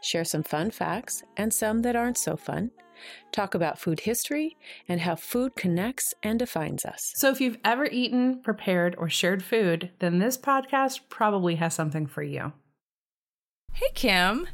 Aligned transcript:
Share 0.00 0.24
some 0.24 0.42
fun 0.42 0.70
facts 0.70 1.22
and 1.36 1.52
some 1.52 1.82
that 1.82 1.96
aren't 1.96 2.18
so 2.18 2.36
fun. 2.36 2.70
Talk 3.32 3.54
about 3.54 3.78
food 3.78 4.00
history 4.00 4.56
and 4.88 5.00
how 5.00 5.14
food 5.14 5.54
connects 5.56 6.14
and 6.22 6.38
defines 6.38 6.84
us. 6.84 7.12
So, 7.16 7.30
if 7.30 7.40
you've 7.40 7.58
ever 7.64 7.86
eaten, 7.86 8.40
prepared, 8.42 8.94
or 8.98 9.08
shared 9.08 9.42
food, 9.42 9.90
then 10.00 10.18
this 10.18 10.36
podcast 10.36 11.00
probably 11.08 11.56
has 11.56 11.74
something 11.74 12.06
for 12.06 12.22
you. 12.22 12.52
Hey, 13.72 13.88
Kim. 13.94 14.48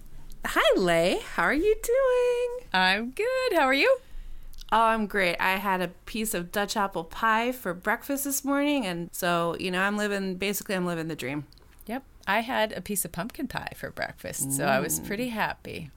Hi, 0.44 0.78
Leigh. 0.78 1.20
How 1.34 1.44
are 1.44 1.54
you 1.54 1.74
doing? 1.82 2.68
I'm 2.72 3.10
good. 3.10 3.52
How 3.54 3.62
are 3.62 3.74
you? 3.74 3.98
Oh, 4.72 4.82
I'm 4.82 5.06
great. 5.06 5.36
I 5.38 5.56
had 5.56 5.80
a 5.80 5.88
piece 5.88 6.34
of 6.34 6.50
Dutch 6.50 6.76
apple 6.76 7.04
pie 7.04 7.52
for 7.52 7.72
breakfast 7.72 8.24
this 8.24 8.44
morning, 8.44 8.84
and 8.84 9.08
so 9.12 9.56
you 9.60 9.70
know, 9.70 9.80
I'm 9.80 9.96
living 9.96 10.34
basically, 10.34 10.74
I'm 10.74 10.86
living 10.86 11.08
the 11.08 11.16
dream. 11.16 11.46
I 12.26 12.40
had 12.40 12.72
a 12.72 12.80
piece 12.80 13.04
of 13.04 13.12
pumpkin 13.12 13.48
pie 13.48 13.72
for 13.76 13.90
breakfast, 13.90 14.52
so 14.52 14.64
I 14.64 14.80
was 14.80 15.00
pretty 15.00 15.28
mm. 15.28 15.32
happy. 15.32 15.90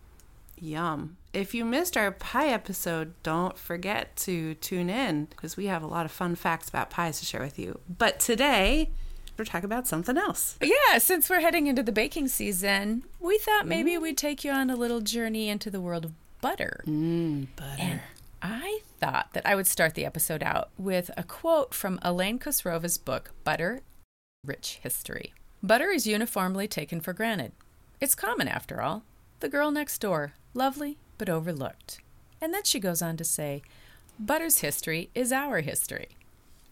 Yum. 0.60 1.18
If 1.34 1.54
you 1.54 1.64
missed 1.64 1.96
our 1.96 2.12
pie 2.12 2.48
episode, 2.48 3.14
don't 3.24 3.58
forget 3.58 4.16
to 4.18 4.56
tune 4.56 4.90
in 4.90 5.26
because 5.26 5.56
we 5.56 5.68
have 5.68 5.84
a 5.84 5.88
lot 5.88 6.06
of 6.06 6.12
fun 6.12 6.36
facts 6.36 6.68
about 6.68 6.90
pies 6.90 7.20
to 7.20 7.26
share 7.26 7.42
with 7.42 7.60
you. 7.60 7.80
But 7.98 8.20
today, 8.20 8.90
we're 9.38 9.46
talking 9.46 9.66
about 9.66 9.88
something 9.88 10.18
else. 10.18 10.58
Yeah, 10.62 10.98
since 10.98 11.30
we're 11.30 11.42
heading 11.42 11.68
into 11.68 11.84
the 11.84 11.92
baking 11.92 12.28
season, 12.30 13.04
we 13.20 13.38
thought 13.38 13.68
maybe 13.68 13.92
mm. 13.92 14.02
we'd 14.02 14.18
take 14.18 14.44
you 14.44 14.52
on 14.52 14.70
a 14.70 14.76
little 14.76 15.02
journey 15.02 15.48
into 15.48 15.70
the 15.70 15.82
world 15.82 16.06
of 16.06 16.14
butter. 16.42 16.84
Mmm, 16.88 17.48
butter. 17.56 17.76
And 17.80 18.00
I 18.42 18.80
thought 19.00 19.30
that 19.34 19.46
I 19.46 19.56
would 19.56 19.68
start 19.68 19.94
the 19.94 20.06
episode 20.06 20.42
out 20.42 20.70
with 20.78 21.12
a 21.16 21.24
quote 21.24 21.74
from 21.74 22.00
Elaine 22.02 22.40
Khosrova's 22.40 22.98
book, 22.98 23.32
Butter 23.44 23.82
Rich 24.44 24.80
History. 24.82 25.34
Butter 25.64 25.90
is 25.90 26.06
uniformly 26.06 26.68
taken 26.68 27.02
for 27.02 27.14
granted. 27.14 27.52
It's 28.00 28.14
common, 28.14 28.48
after 28.48 28.82
all. 28.82 29.04
The 29.40 29.50
girl 29.50 29.72
next 29.72 30.00
door, 30.00 30.34
lovely 30.54 30.98
but 31.18 31.30
overlooked. 31.30 32.00
And 32.40 32.54
then 32.54 32.64
she 32.64 32.80
goes 32.80 33.02
on 33.02 33.18
to 33.18 33.24
say, 33.24 33.64
Butter's 34.20 34.60
history 34.60 35.10
is 35.16 35.32
our 35.32 35.62
history. 35.62 36.10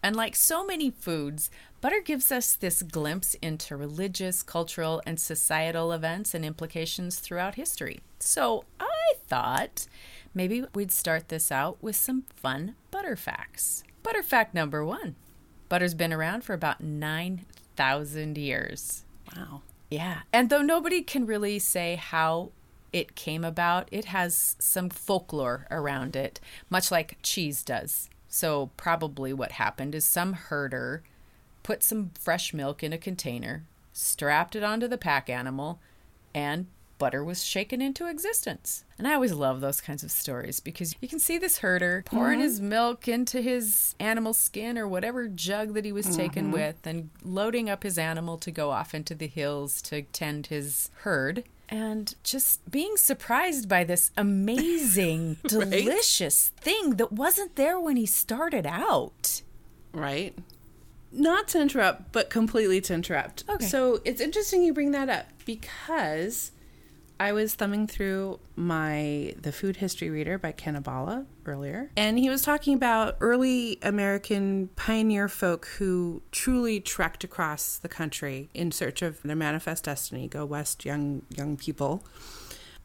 And 0.04 0.16
like 0.16 0.36
so 0.36 0.64
many 0.64 0.92
foods, 0.92 1.50
butter 1.82 2.00
gives 2.00 2.32
us 2.32 2.54
this 2.54 2.84
glimpse 2.84 3.34
into 3.36 3.76
religious, 3.76 4.44
cultural, 4.44 5.02
and 5.04 5.20
societal 5.20 5.92
events 5.92 6.36
and 6.36 6.46
implications 6.46 7.18
throughout 7.18 7.56
history. 7.56 8.02
So 8.20 8.66
I 8.80 9.14
thought 9.28 9.88
maybe 10.36 10.64
we'd 10.76 10.92
start 10.92 11.30
this 11.30 11.52
out 11.52 11.82
with 11.82 11.96
some 11.96 12.26
fun 12.36 12.76
butter 12.92 13.16
facts. 13.16 13.84
Butter 14.04 14.22
fact 14.22 14.54
number 14.54 14.86
one 14.86 15.16
butter's 15.70 15.96
been 15.96 16.14
around 16.14 16.44
for 16.44 16.54
about 16.54 16.82
9,000 17.78 18.38
years. 18.38 19.04
Wow. 19.36 19.62
Yeah. 19.90 20.22
And 20.34 20.50
though 20.50 20.62
nobody 20.62 21.02
can 21.02 21.26
really 21.26 21.60
say 21.60 21.96
how 21.96 22.52
it 22.92 23.16
came 23.16 23.44
about, 23.44 23.90
it 23.92 24.06
has 24.06 24.56
some 24.60 24.90
folklore 24.90 25.68
around 25.70 26.16
it, 26.16 26.40
much 26.70 26.92
like 26.92 27.18
cheese 27.22 27.64
does. 27.64 28.10
So, 28.28 28.72
probably 28.78 29.34
what 29.34 29.54
happened 29.54 29.96
is 29.96 30.06
some 30.06 30.34
herder 30.34 31.04
put 31.64 31.84
some 31.84 32.12
fresh 32.20 32.54
milk 32.54 32.84
in 32.84 32.94
a 32.94 32.98
container, 32.98 33.64
strapped 33.94 34.56
it 34.56 34.64
onto 34.64 34.88
the 34.88 34.98
pack 34.98 35.30
animal, 35.30 35.80
and 36.34 36.68
butter 36.98 37.24
was 37.24 37.44
shaken 37.44 37.82
into 37.82 38.08
existence. 38.08 38.86
And 38.98 39.08
I 39.08 39.14
always 39.14 39.34
love 39.34 39.62
those 39.62 39.82
kinds 39.82 40.04
of 40.04 40.12
stories 40.12 40.60
because 40.60 40.96
you 41.02 41.08
can 41.08 41.20
see 41.20 41.38
this 41.38 41.60
herder 41.60 42.04
pouring 42.06 42.40
mm-hmm. 42.40 42.44
his 42.44 42.62
milk 42.62 43.08
into 43.08 43.42
his 43.42 43.96
animal 44.00 44.34
skin 44.34 44.78
or 44.78 44.88
whatever 44.88 45.28
jug 45.28 45.74
that 45.74 45.86
he 45.86 45.92
was 45.92 46.16
taken 46.16 46.46
mm-hmm. 46.46 46.54
with 46.54 46.88
and 46.88 47.10
loading 47.24 47.70
up 47.70 47.84
his 47.84 47.98
animal 47.98 48.38
to 48.38 48.52
go 48.52 48.72
off 48.72 48.94
into 48.94 49.16
the 49.16 49.28
hills 49.28 49.82
to 49.84 50.04
tend 50.04 50.48
his 50.48 50.90
herd. 51.02 51.44
And 51.68 52.14
just 52.24 52.70
being 52.70 52.96
surprised 52.96 53.68
by 53.68 53.84
this 53.84 54.12
amazing, 54.16 55.38
delicious 55.48 56.50
thing 56.58 56.92
that 56.98 57.12
wasn't 57.12 57.56
there 57.56 57.80
when 57.80 57.98
he 57.98 58.06
started 58.06 58.66
out. 58.68 59.42
Right? 59.92 60.38
Not 61.12 61.48
to 61.50 61.62
interrupt, 61.62 62.12
but 62.12 62.30
completely 62.30 62.82
to 62.82 62.94
interrupt. 62.94 63.46
Okay. 63.50 63.66
So 63.66 64.02
it's 64.04 64.22
interesting 64.22 64.64
you 64.64 64.74
bring 64.74 64.92
that 64.92 65.10
up 65.10 65.28
because 65.46 66.52
I 67.20 67.32
was 67.32 67.56
thumbing 67.56 67.88
through 67.88 68.40
my 68.56 69.34
The 69.42 69.52
Food 69.52 69.78
History 69.78 70.10
Reader 70.10 70.38
by 70.38 70.52
Ken 70.52 70.76
Albala 70.76 71.26
earlier, 71.46 71.90
and 71.96 72.20
he 72.20 72.30
was 72.30 72.42
talking 72.42 72.74
about 72.74 73.16
early 73.22 73.80
American 73.82 74.70
pioneer 74.76 75.30
folk 75.30 75.68
who 75.78 76.22
truly 76.32 76.82
trekked 76.82 77.24
across 77.24 77.78
the 77.78 77.88
country 77.88 78.50
in 78.54 78.72
search 78.72 79.02
of 79.02 79.22
their 79.24 79.36
manifest 79.36 79.86
destiny. 79.86 80.28
Go 80.28 80.46
west, 80.46 80.84
young 80.84 81.22
young 81.36 81.56
people. 81.56 82.06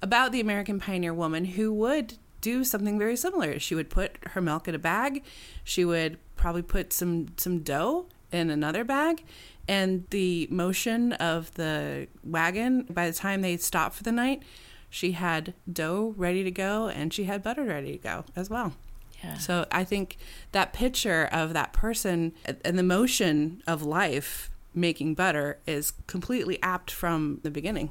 About 0.01 0.33
the 0.33 0.41
American 0.41 0.79
pioneer 0.79 1.13
woman 1.13 1.45
who 1.45 1.73
would 1.73 2.15
do 2.41 2.63
something 2.63 2.99
very 2.99 3.17
similar. 3.17 3.59
She 3.59 3.75
would 3.75 3.91
put 3.91 4.17
her 4.29 4.41
milk 4.41 4.69
in 4.69 4.75
a 4.75 4.79
bag. 4.79 5.25
She 5.65 5.85
would 5.85 6.19
probably 6.37 6.63
put 6.63 6.93
some 6.93 7.29
some 7.37 7.61
dough 7.61 8.07
in 8.31 8.49
another 8.49 8.85
bag 8.85 9.25
and 9.71 10.05
the 10.11 10.49
motion 10.51 11.13
of 11.15 11.55
the 11.55 12.09
wagon 12.25 12.83
by 12.91 13.07
the 13.09 13.17
time 13.17 13.41
they 13.43 13.57
stopped 13.57 13.95
for 13.95 14.03
the 14.03 14.13
night 14.13 14.43
she 14.91 15.13
had 15.13 15.55
dough 15.73 16.13
ready 16.17 16.43
to 16.43 16.51
go 16.51 16.89
and 16.89 17.15
she 17.15 17.25
had 17.25 17.43
butter 17.43 17.65
ready 17.65 17.93
to 17.93 17.99
go 17.99 18.25
as 18.35 18.51
well 18.51 18.73
Yeah. 19.23 19.39
so 19.39 19.67
i 19.71 19.85
think 19.85 20.17
that 20.53 20.73
picture 20.73 21.29
of 21.41 21.53
that 21.53 21.73
person 21.73 22.33
and 22.65 22.77
the 22.79 22.83
motion 22.83 23.63
of 23.67 23.83
life 23.83 24.51
making 24.75 25.15
butter 25.15 25.59
is 25.67 25.93
completely 26.07 26.59
apt 26.63 26.91
from 26.91 27.39
the 27.45 27.51
beginning 27.51 27.91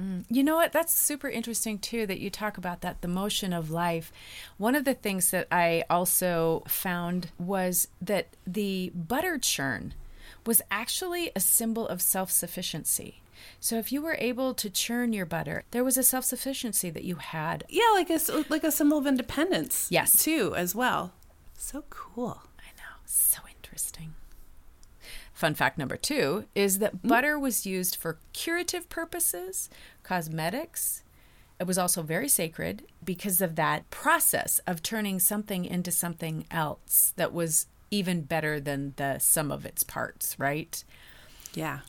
mm. 0.00 0.24
You 0.28 0.42
know 0.44 0.56
what? 0.56 0.72
That's 0.72 0.92
super 0.92 1.28
interesting 1.28 1.78
too 1.78 2.06
that 2.06 2.20
you 2.20 2.28
talk 2.30 2.58
about 2.58 2.80
that 2.82 3.00
the 3.00 3.08
motion 3.08 3.52
of 3.54 3.70
life. 3.70 4.12
One 4.58 4.74
of 4.74 4.84
the 4.84 4.92
things 4.94 5.30
that 5.30 5.46
I 5.50 5.84
also 5.88 6.62
found 6.68 7.30
was 7.38 7.88
that 8.02 8.26
the 8.46 8.92
butter 8.94 9.38
churn 9.38 9.94
was 10.46 10.62
actually 10.70 11.30
a 11.34 11.40
symbol 11.40 11.86
of 11.88 12.00
self 12.00 12.30
sufficiency. 12.30 13.20
So 13.60 13.76
if 13.78 13.92
you 13.92 14.00
were 14.00 14.16
able 14.18 14.54
to 14.54 14.70
churn 14.70 15.12
your 15.12 15.26
butter, 15.26 15.64
there 15.70 15.84
was 15.84 15.96
a 15.96 16.02
self 16.02 16.24
sufficiency 16.24 16.90
that 16.90 17.04
you 17.04 17.16
had. 17.16 17.64
yeah 17.68 17.90
like 17.92 18.10
a 18.10 18.18
like 18.48 18.64
a 18.64 18.72
symbol 18.72 18.98
of 18.98 19.06
independence 19.06 19.88
Yes. 19.90 20.22
too 20.22 20.54
as 20.56 20.74
well 20.74 21.12
so 21.58 21.84
cool 21.90 22.42
I 22.58 22.68
know, 22.76 22.96
so 23.06 23.40
interesting. 23.48 24.14
Fun 25.32 25.54
fact 25.54 25.76
number 25.78 25.96
two 25.96 26.44
is 26.54 26.78
that 26.78 26.96
mm-hmm. 26.96 27.08
butter 27.08 27.38
was 27.38 27.66
used 27.66 27.96
for 27.96 28.18
curative 28.32 28.88
purposes, 28.88 29.68
cosmetics. 30.02 31.02
It 31.58 31.66
was 31.66 31.78
also 31.78 32.02
very 32.02 32.28
sacred 32.28 32.84
because 33.04 33.40
of 33.40 33.56
that 33.56 33.88
process 33.90 34.60
of 34.66 34.82
turning 34.82 35.18
something 35.18 35.64
into 35.64 35.90
something 35.90 36.44
else 36.50 37.12
that 37.16 37.32
was 37.32 37.66
even 37.90 38.22
better 38.22 38.60
than 38.60 38.94
the 38.96 39.18
sum 39.18 39.50
of 39.50 39.64
its 39.64 39.82
parts, 39.84 40.38
right? 40.38 40.82
yeah 41.54 41.80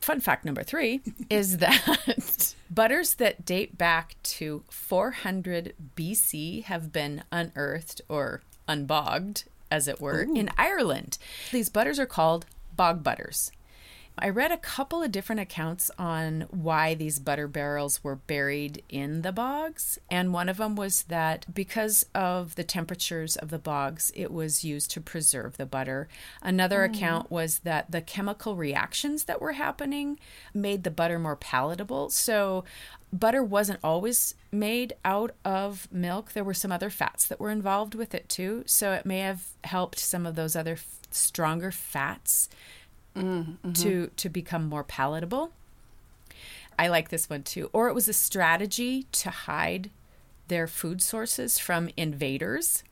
Fun 0.00 0.20
fact 0.20 0.44
number 0.44 0.62
three 0.62 1.00
is 1.30 1.58
that 1.58 2.54
butters 2.70 3.14
that 3.14 3.44
date 3.44 3.76
back 3.76 4.16
to 4.22 4.62
400 4.70 5.74
BC 5.96 6.64
have 6.64 6.92
been 6.92 7.24
unearthed 7.32 8.00
or 8.08 8.42
unbogged, 8.68 9.44
as 9.70 9.88
it 9.88 10.00
were, 10.00 10.22
in 10.22 10.50
Ireland. 10.56 11.18
These 11.50 11.68
butters 11.68 11.98
are 11.98 12.06
called 12.06 12.46
bog 12.76 13.02
butters. 13.02 13.50
I 14.20 14.28
read 14.28 14.52
a 14.52 14.56
couple 14.56 15.02
of 15.02 15.12
different 15.12 15.40
accounts 15.40 15.90
on 15.98 16.46
why 16.50 16.94
these 16.94 17.18
butter 17.18 17.48
barrels 17.48 18.02
were 18.02 18.16
buried 18.16 18.82
in 18.88 19.22
the 19.22 19.32
bogs, 19.32 19.98
and 20.10 20.32
one 20.32 20.48
of 20.48 20.56
them 20.56 20.76
was 20.76 21.04
that 21.04 21.52
because 21.54 22.06
of 22.14 22.54
the 22.54 22.64
temperatures 22.64 23.36
of 23.36 23.50
the 23.50 23.58
bogs, 23.58 24.10
it 24.14 24.32
was 24.32 24.64
used 24.64 24.90
to 24.92 25.00
preserve 25.00 25.56
the 25.56 25.66
butter. 25.66 26.08
Another 26.42 26.86
hmm. 26.86 26.94
account 26.94 27.30
was 27.30 27.60
that 27.60 27.90
the 27.90 28.00
chemical 28.00 28.56
reactions 28.56 29.24
that 29.24 29.40
were 29.40 29.52
happening 29.52 30.18
made 30.52 30.84
the 30.84 30.90
butter 30.90 31.18
more 31.18 31.36
palatable. 31.36 32.10
So, 32.10 32.64
butter 33.12 33.42
wasn't 33.42 33.80
always 33.82 34.34
made 34.52 34.92
out 35.04 35.34
of 35.44 35.88
milk. 35.90 36.32
There 36.32 36.44
were 36.44 36.54
some 36.54 36.72
other 36.72 36.90
fats 36.90 37.26
that 37.26 37.40
were 37.40 37.50
involved 37.50 37.94
with 37.94 38.14
it 38.14 38.28
too. 38.28 38.64
So, 38.66 38.92
it 38.92 39.06
may 39.06 39.20
have 39.20 39.48
helped 39.64 39.98
some 39.98 40.26
of 40.26 40.34
those 40.34 40.56
other 40.56 40.72
f- 40.72 40.98
stronger 41.10 41.70
fats 41.70 42.48
to 43.14 44.10
to 44.16 44.28
become 44.28 44.68
more 44.68 44.84
palatable. 44.84 45.52
I 46.78 46.88
like 46.88 47.08
this 47.08 47.28
one 47.28 47.42
too. 47.42 47.70
Or 47.72 47.88
it 47.88 47.94
was 47.94 48.08
a 48.08 48.12
strategy 48.12 49.06
to 49.12 49.30
hide 49.30 49.90
their 50.46 50.66
food 50.66 51.02
sources 51.02 51.58
from 51.58 51.90
invaders. 51.96 52.84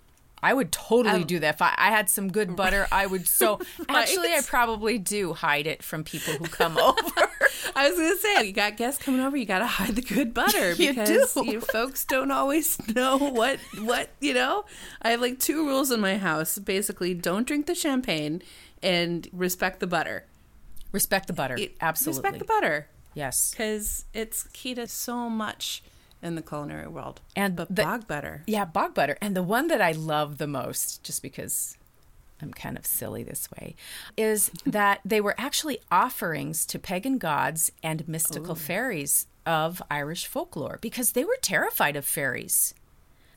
I 0.42 0.52
would 0.52 0.70
totally 0.70 1.24
do 1.24 1.38
that. 1.40 1.54
If 1.54 1.62
I, 1.62 1.74
I 1.78 1.90
had 1.90 2.10
some 2.10 2.30
good 2.30 2.54
butter, 2.56 2.86
I 2.92 3.06
would 3.06 3.26
so 3.40 3.60
actually 3.88 4.32
I 4.32 4.42
probably 4.42 4.98
do 4.98 5.32
hide 5.32 5.66
it 5.66 5.82
from 5.82 6.04
people 6.04 6.34
who 6.34 6.46
come 6.46 6.76
over. 6.78 7.30
I 7.74 7.88
was 7.88 7.98
gonna 7.98 8.16
say, 8.16 8.46
you 8.46 8.52
got 8.52 8.76
guests 8.76 9.02
coming 9.02 9.20
over, 9.20 9.36
you 9.36 9.46
gotta 9.46 9.66
hide 9.66 9.96
the 9.96 10.02
good 10.02 10.34
butter 10.34 10.72
You 10.78 10.94
because 10.94 11.34
do. 11.34 11.46
you 11.46 11.60
folks 11.60 12.04
don't 12.04 12.30
always 12.30 12.78
know 12.94 13.16
what 13.18 13.58
what 13.80 14.10
you 14.20 14.34
know. 14.34 14.64
I 15.02 15.10
have 15.10 15.20
like 15.20 15.40
two 15.40 15.66
rules 15.66 15.90
in 15.90 16.00
my 16.00 16.18
house. 16.18 16.58
Basically, 16.58 17.14
don't 17.14 17.46
drink 17.46 17.66
the 17.66 17.74
champagne 17.74 18.42
and 18.82 19.28
respect 19.32 19.80
the 19.80 19.86
butter. 19.86 20.26
Respect 20.92 21.26
the 21.26 21.32
butter. 21.32 21.56
It- 21.56 21.76
Absolutely. 21.80 22.22
respect 22.22 22.38
the 22.38 22.44
butter 22.44 22.88
yes. 23.14 23.50
because 23.50 24.04
it's 24.14 24.44
key 24.52 24.74
to 24.74 24.86
so 24.86 25.28
much 25.28 25.82
in 26.22 26.34
the 26.34 26.42
culinary 26.42 26.88
world. 26.88 27.20
And 27.34 27.56
but 27.56 27.68
the- 27.74 27.82
bog 27.82 28.06
butter, 28.06 28.42
Yeah, 28.46 28.64
bog 28.64 28.94
butter. 28.94 29.18
And 29.20 29.36
the 29.36 29.42
one 29.42 29.68
that 29.68 29.80
I 29.80 29.92
love 29.92 30.38
the 30.38 30.46
most, 30.46 31.02
just 31.02 31.22
because 31.22 31.76
I'm 32.40 32.52
kind 32.52 32.76
of 32.76 32.86
silly 32.86 33.22
this 33.22 33.50
way, 33.50 33.74
is 34.16 34.50
that 34.66 35.00
they 35.04 35.20
were 35.20 35.34
actually 35.38 35.78
offerings 35.90 36.64
to 36.66 36.78
pagan 36.78 37.18
gods 37.18 37.72
and 37.82 38.06
mystical 38.08 38.54
fairies 38.54 39.26
of 39.44 39.82
Irish 39.90 40.26
folklore 40.26 40.78
because 40.80 41.12
they 41.12 41.24
were 41.24 41.38
terrified 41.40 41.96
of 41.96 42.04
fairies. 42.04 42.74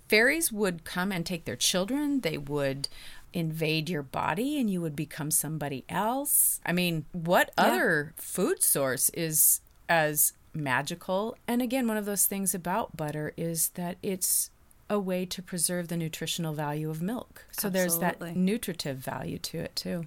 Fairies 0.07 0.51
would 0.51 0.83
come 0.83 1.12
and 1.12 1.24
take 1.24 1.45
their 1.45 1.56
children, 1.56 2.21
they 2.21 2.38
would 2.38 2.88
invade 3.34 3.90
your 3.90 4.04
body 4.04 4.60
and 4.60 4.70
you 4.70 4.81
would 4.81 4.96
become 4.96 5.31
somebody 5.31 5.86
else. 5.90 6.60
I 6.66 6.72
mean, 6.72 7.06
what 7.12 7.52
other 7.58 8.14
food 8.18 8.64
source 8.64 9.10
is 9.12 9.62
as 9.88 10.34
magical? 10.54 11.38
And 11.48 11.62
again, 11.62 11.88
one 11.88 11.98
of 11.98 12.06
those 12.06 12.26
things 12.26 12.56
about 12.56 12.98
butter 12.98 13.34
is 13.38 13.70
that 13.70 13.98
it's 14.02 14.50
a 14.90 15.00
way 15.00 15.26
to 15.26 15.42
preserve 15.42 15.88
the 15.88 15.98
nutritional 15.98 16.54
value 16.54 16.90
of 16.90 17.02
milk. 17.02 17.46
So 17.52 17.70
there's 17.70 18.00
that 18.00 18.36
nutritive 18.36 18.98
value 18.98 19.38
to 19.40 19.60
it 19.60 19.76
too. 19.76 20.06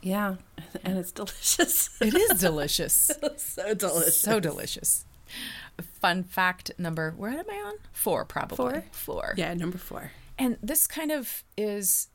yeah, 0.00 0.36
and 0.84 0.96
it's 0.98 1.12
delicious. 1.12 1.90
It 2.00 2.14
is 2.14 2.40
delicious. 2.40 3.10
so 3.36 3.74
delicious. 3.74 4.20
so 4.20 4.40
delicious. 4.40 5.04
Fun 6.00 6.24
fact 6.24 6.72
number, 6.78 7.12
where 7.16 7.30
am 7.30 7.44
I 7.50 7.56
on? 7.66 7.74
Four, 7.92 8.24
probably. 8.24 8.56
Four? 8.56 8.84
Four. 8.92 9.34
Yeah, 9.36 9.54
number 9.54 9.78
four. 9.78 10.12
And 10.38 10.56
this 10.62 10.86
kind 10.86 11.10
of 11.12 11.44
is 11.56 12.08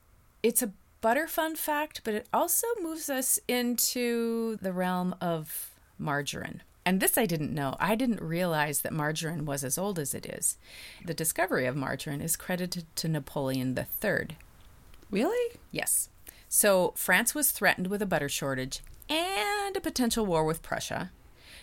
it's 0.45 0.61
a 0.61 0.71
butter 1.01 1.27
fun 1.27 1.55
fact, 1.55 2.01
but 2.03 2.13
it 2.13 2.27
also 2.31 2.67
moves 2.79 3.09
us 3.09 3.39
into 3.47 4.57
the 4.57 4.71
realm 4.71 5.15
of 5.19 5.71
margarine. 5.97 6.61
And 6.85 6.99
this 6.99 7.17
I 7.17 7.25
didn't 7.25 7.51
know. 7.51 7.75
I 7.79 7.95
didn't 7.95 8.21
realize 8.21 8.81
that 8.81 8.93
margarine 8.93 9.45
was 9.45 9.63
as 9.63 9.79
old 9.79 9.97
as 9.97 10.13
it 10.13 10.27
is. 10.27 10.57
The 11.03 11.15
discovery 11.15 11.65
of 11.65 11.75
margarine 11.75 12.21
is 12.21 12.35
credited 12.35 12.85
to 12.97 13.07
Napoleon 13.07 13.75
III. 13.75 14.37
Really? 15.09 15.59
Yes. 15.71 16.09
So 16.47 16.93
France 16.95 17.33
was 17.33 17.49
threatened 17.49 17.87
with 17.87 18.03
a 18.03 18.05
butter 18.05 18.29
shortage 18.29 18.81
and 19.09 19.75
a 19.75 19.81
potential 19.81 20.27
war 20.27 20.45
with 20.45 20.61
Prussia. 20.61 21.09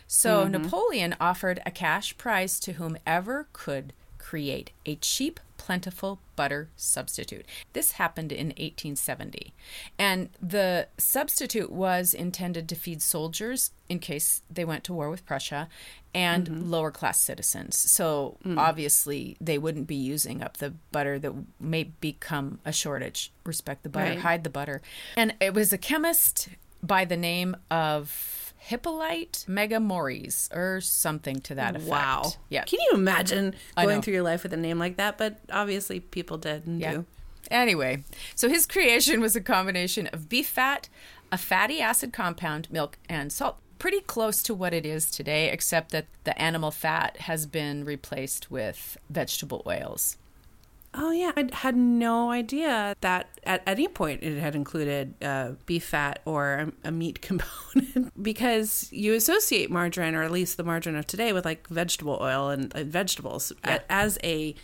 So 0.08 0.42
mm-hmm. 0.42 0.60
Napoleon 0.60 1.14
offered 1.20 1.62
a 1.64 1.70
cash 1.70 2.18
prize 2.18 2.58
to 2.60 2.72
whomever 2.72 3.46
could 3.52 3.92
create 4.22 4.70
a 4.86 4.94
cheap, 4.96 5.40
plentiful 5.56 6.20
butter 6.36 6.68
substitute. 6.76 7.44
This 7.72 7.92
happened 7.92 8.30
in 8.30 8.48
1870. 8.48 9.52
And 9.98 10.30
the 10.40 10.86
substitute 10.96 11.72
was 11.72 12.14
intended 12.14 12.68
to 12.68 12.76
feed 12.76 13.02
soldiers 13.02 13.72
in 13.88 13.98
case 13.98 14.42
they 14.48 14.64
went 14.64 14.84
to 14.84 14.92
war 14.92 15.10
with 15.10 15.26
Prussia 15.26 15.68
and 16.14 16.46
mm-hmm. 16.46 16.70
lower 16.70 16.92
class 16.92 17.20
citizens. 17.20 17.76
So 17.76 18.38
mm. 18.44 18.56
obviously 18.56 19.36
they 19.40 19.58
wouldn't 19.58 19.88
be 19.88 19.96
using 19.96 20.40
up 20.40 20.58
the 20.58 20.74
butter 20.92 21.18
that 21.18 21.34
may 21.58 21.84
become 21.84 22.60
a 22.64 22.72
shortage. 22.72 23.32
Respect 23.44 23.82
the 23.82 23.88
butter, 23.88 24.10
Right. 24.10 24.18
hide 24.20 24.44
the 24.44 24.50
butter. 24.50 24.82
And 25.16 25.34
it 25.40 25.52
was 25.52 25.72
a 25.72 25.78
chemist 25.78 26.48
by 26.82 27.04
the 27.04 27.16
name 27.16 27.56
of 27.70 28.51
Hippolyte 28.64 29.44
Mège-Mouriès 29.48 30.54
or 30.54 30.80
something 30.80 31.40
to 31.40 31.54
that 31.56 31.74
effect. 31.74 31.90
Wow. 31.90 32.32
Yeah. 32.48 32.62
Can 32.62 32.78
you 32.80 32.90
imagine 32.94 33.56
going 33.76 34.02
through 34.02 34.14
your 34.14 34.22
life 34.22 34.44
with 34.44 34.52
a 34.52 34.56
name 34.56 34.78
like 34.78 34.98
that? 34.98 35.18
But 35.18 35.40
obviously, 35.50 35.98
people 35.98 36.38
did 36.38 36.66
and 36.66 36.80
Yeah. 36.80 36.92
do. 36.92 37.06
Anyway, 37.50 38.04
so 38.36 38.48
his 38.48 38.64
creation 38.66 39.20
was 39.20 39.34
a 39.34 39.40
combination 39.40 40.06
of 40.08 40.28
beef 40.28 40.46
fat, 40.48 40.88
a 41.32 41.36
fatty 41.36 41.80
acid 41.80 42.12
compound, 42.12 42.70
milk, 42.70 42.98
and 43.08 43.32
salt. 43.32 43.58
Pretty 43.80 44.00
close 44.00 44.44
to 44.44 44.54
what 44.54 44.72
it 44.72 44.86
is 44.86 45.10
today, 45.10 45.50
except 45.50 45.90
that 45.90 46.06
the 46.22 46.40
animal 46.40 46.70
fat 46.70 47.16
has 47.22 47.46
been 47.46 47.84
replaced 47.84 48.48
with 48.48 48.96
vegetable 49.10 49.62
oils. 49.66 50.16
Oh 50.94 51.10
yeah, 51.10 51.32
I 51.36 51.48
had 51.52 51.74
no 51.76 52.30
idea 52.30 52.94
that 53.00 53.28
at 53.44 53.62
any 53.66 53.88
point 53.88 54.22
it 54.22 54.38
had 54.38 54.54
included 54.54 55.14
uh, 55.24 55.52
beef 55.64 55.84
fat 55.86 56.20
or 56.26 56.72
a, 56.84 56.88
a 56.88 56.92
meat 56.92 57.22
component 57.28 58.12
because 58.22 58.88
you 58.92 59.14
associate 59.14 59.70
margarine, 59.70 60.14
or 60.14 60.22
at 60.22 60.30
least 60.30 60.56
the 60.58 60.64
margarine 60.64 60.96
of 60.96 61.06
today, 61.06 61.32
with 61.32 61.44
like 61.46 61.66
vegetable 61.68 62.18
oil 62.20 62.50
and 62.50 62.74
uh, 62.74 62.84
vegetables 62.84 63.52
Yeah. 63.64 63.76
a- 63.76 63.92
as 63.92 64.18
a 64.22 64.54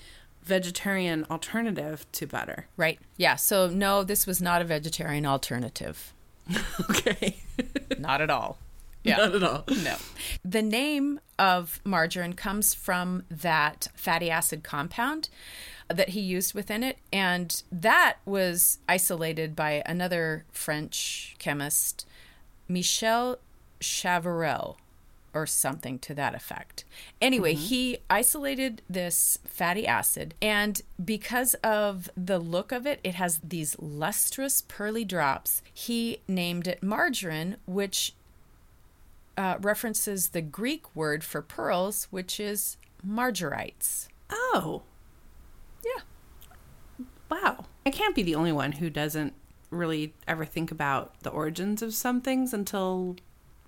vegetarian 0.43 1.27
alternative 1.31 2.07
to 2.13 2.27
butter. 2.27 2.67
Right. 2.77 2.99
Yeah. 3.17 3.37
So, 3.37 3.69
no, 3.69 4.03
this 4.05 4.27
was 4.27 4.41
not 4.43 4.61
a 4.63 4.65
vegetarian 4.65 5.25
alternative. 5.27 6.13
Okay, 6.91 7.37
Not 7.99 8.21
at 8.23 8.31
all. 8.31 8.59
Yeah. 9.05 9.17
not 9.19 9.35
at 9.35 9.43
all. 9.43 9.65
No. 9.85 9.97
The 10.45 10.63
name 10.63 11.21
of 11.39 11.81
margarine 11.85 12.33
comes 12.33 12.73
from 12.75 13.25
that 13.31 13.89
fatty 13.95 14.31
acid 14.31 14.63
compound 14.65 15.29
that 15.89 16.11
he 16.11 16.21
used 16.21 16.55
within 16.55 16.83
it. 16.83 16.99
And 17.13 17.63
that 17.73 18.19
was 18.25 18.79
isolated 18.89 19.57
by 19.57 19.83
another 19.87 20.45
French 20.53 21.35
chemist, 21.39 22.07
Michel 22.69 23.39
Chavarel, 23.81 24.77
or 25.35 25.47
something 25.47 25.99
to 26.01 26.15
that 26.15 26.35
effect. 26.35 26.85
Anyway, 27.21 27.55
he 27.55 27.99
isolated 28.09 28.83
this 28.89 29.39
fatty 29.45 29.87
acid, 29.87 30.35
and 30.41 30.81
because 31.03 31.55
of 31.63 32.11
the 32.17 32.39
look 32.39 32.73
of 32.73 32.87
it, 32.87 32.99
it 33.05 33.15
has 33.15 33.41
these 33.45 33.77
lustrous 33.79 34.63
pearly 34.63 35.05
drops. 35.05 35.63
He 35.73 36.21
named 36.27 36.67
it 36.67 36.83
margarine, 36.83 37.57
which 37.67 38.15
uh, 39.37 39.57
references 39.61 40.29
the 40.29 40.43
Greek 40.43 40.95
word 40.97 41.23
for 41.23 41.43
pearls, 41.43 42.09
which 42.11 42.41
is 42.41 42.77
margarites. 43.07 44.09
Oh, 44.31 44.83
Yeah. 45.85 47.05
wow! 47.31 47.67
I 47.87 47.91
can't 47.91 48.15
be 48.15 48.23
the 48.23 48.35
only 48.35 48.53
one 48.53 48.73
who 48.73 48.91
doesn't 48.91 49.35
really 49.71 50.15
ever 50.27 50.45
think 50.45 50.71
about 50.71 51.19
the 51.21 51.31
origins 51.31 51.83
of 51.83 51.95
some 51.95 52.21
things 52.21 52.53
until 52.53 53.17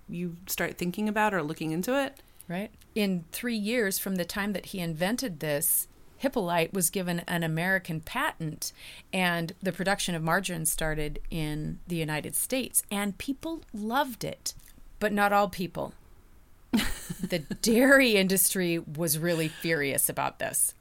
you 0.09 0.35
start 0.47 0.77
thinking 0.77 1.07
about 1.07 1.33
or 1.33 1.43
looking 1.43 1.71
into 1.71 1.99
it. 2.01 2.21
Right? 2.47 2.71
In 2.95 3.25
three 3.31 3.55
years 3.55 3.97
from 3.97 4.15
the 4.15 4.25
time 4.25 4.53
that 4.53 4.67
he 4.67 4.79
invented 4.79 5.39
this, 5.39 5.87
Hippolyte 6.17 6.73
was 6.73 6.89
given 6.89 7.19
an 7.27 7.43
American 7.43 7.99
patent, 7.99 8.73
and 9.11 9.53
the 9.61 9.71
production 9.71 10.13
of 10.13 10.21
margarine 10.21 10.65
started 10.67 11.19
in 11.31 11.79
the 11.87 11.95
United 11.95 12.35
States, 12.35 12.83
and 12.91 13.17
people 13.17 13.61
loved 13.73 14.23
it. 14.23 14.53
But 14.99 15.13
not 15.13 15.33
all 15.33 15.49
people. 15.49 15.93
the 16.71 17.39
dairy 17.61 18.17
industry 18.17 18.77
was 18.77 19.17
really 19.17 19.47
furious 19.47 20.09
about 20.09 20.37
this. 20.37 20.75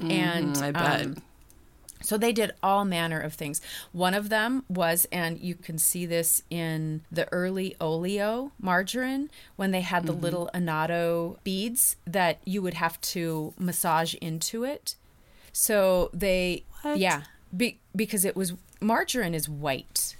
And 0.00 0.54
Mm, 0.54 0.62
I 0.62 0.70
bet. 0.72 1.06
um, 1.06 1.22
So 2.02 2.18
they 2.18 2.32
did 2.32 2.52
all 2.62 2.84
manner 2.84 3.18
of 3.18 3.32
things. 3.32 3.62
One 3.92 4.12
of 4.12 4.28
them 4.28 4.64
was, 4.68 5.06
and 5.10 5.38
you 5.38 5.54
can 5.54 5.78
see 5.78 6.04
this 6.04 6.42
in 6.50 7.02
the 7.10 7.32
early 7.32 7.76
oleo 7.80 8.52
margarine, 8.60 9.30
when 9.56 9.70
they 9.70 9.80
had 9.80 10.04
the 10.06 10.12
little 10.12 10.50
annatto 10.52 11.38
beads 11.44 11.96
that 12.06 12.38
you 12.44 12.60
would 12.60 12.74
have 12.74 13.00
to 13.00 13.54
massage 13.58 14.14
into 14.14 14.64
it. 14.64 14.96
So 15.52 16.10
they, 16.12 16.64
What? 16.82 16.98
yeah, 16.98 17.22
be, 17.56 17.78
because 17.96 18.24
it 18.26 18.36
was 18.36 18.52
margarine 18.80 19.34
is 19.34 19.48
white. 19.48 20.16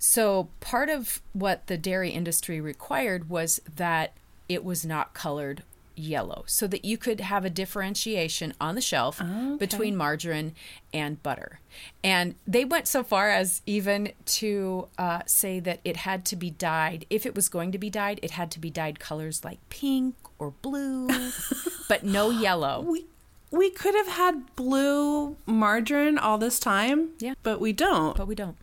So 0.00 0.48
part 0.60 0.88
of 0.88 1.20
what 1.32 1.66
the 1.68 1.76
dairy 1.78 2.10
industry 2.10 2.60
required 2.60 3.28
was 3.28 3.60
that 3.76 4.14
it 4.48 4.64
was 4.64 4.84
not 4.84 5.14
colored 5.14 5.62
yellow 5.98 6.44
so 6.46 6.66
that 6.66 6.84
you 6.84 6.96
could 6.96 7.20
have 7.20 7.44
a 7.44 7.50
differentiation 7.50 8.54
on 8.60 8.74
the 8.74 8.80
shelf 8.80 9.20
between 9.58 9.96
margarine 9.96 10.54
and 10.92 11.22
butter. 11.22 11.60
And 12.02 12.34
they 12.46 12.64
went 12.64 12.88
so 12.88 13.02
far 13.02 13.30
as 13.30 13.62
even 13.66 14.12
to 14.26 14.88
uh, 14.98 15.20
say 15.26 15.60
that 15.60 15.80
it 15.84 15.98
had 15.98 16.24
to 16.26 16.36
be 16.36 16.50
dyed. 16.50 17.06
If 17.10 17.26
it 17.26 17.34
was 17.34 17.48
going 17.48 17.72
to 17.72 17.78
be 17.78 17.90
dyed, 17.90 18.20
it 18.22 18.32
had 18.32 18.50
to 18.52 18.58
be 18.58 18.70
dyed 18.70 18.98
colors 19.00 19.44
like 19.44 19.58
pink 19.68 20.14
or 20.38 20.52
blue, 20.62 21.08
but 21.88 22.04
no 22.04 22.30
yellow. 22.30 22.80
We 22.80 23.06
we 23.50 23.70
could 23.70 23.94
have 23.94 24.08
had 24.08 24.54
blue 24.56 25.36
margarine 25.46 26.18
all 26.18 26.38
this 26.38 26.58
time. 26.58 27.10
Yeah. 27.18 27.34
But 27.42 27.60
we 27.60 27.72
don't. 27.72 28.16
But 28.16 28.28
we 28.28 28.34
don't. 28.34 28.56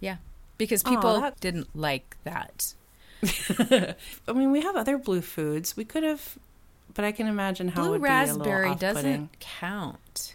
Yeah. 0.00 0.16
Because 0.58 0.82
people 0.82 1.20
that- 1.20 1.40
didn't 1.40 1.74
like 1.74 2.16
that. 2.24 2.74
I 4.28 4.32
mean, 4.34 4.52
we 4.52 4.60
have 4.60 4.76
other 4.76 4.98
blue 4.98 5.22
foods. 5.22 5.76
We 5.76 5.84
could 5.84 6.02
have 6.02 6.36
but 6.94 7.04
I 7.04 7.12
can 7.12 7.26
imagine 7.26 7.68
how 7.68 7.82
Blue 7.82 7.90
would 7.92 8.02
raspberry 8.02 8.34
be 8.34 8.50
a 8.50 8.54
little 8.54 8.72
off-putting. 8.72 8.78
Blue 8.78 8.88
raspberry 8.92 9.18
doesn't 9.18 9.40
count. 9.40 10.34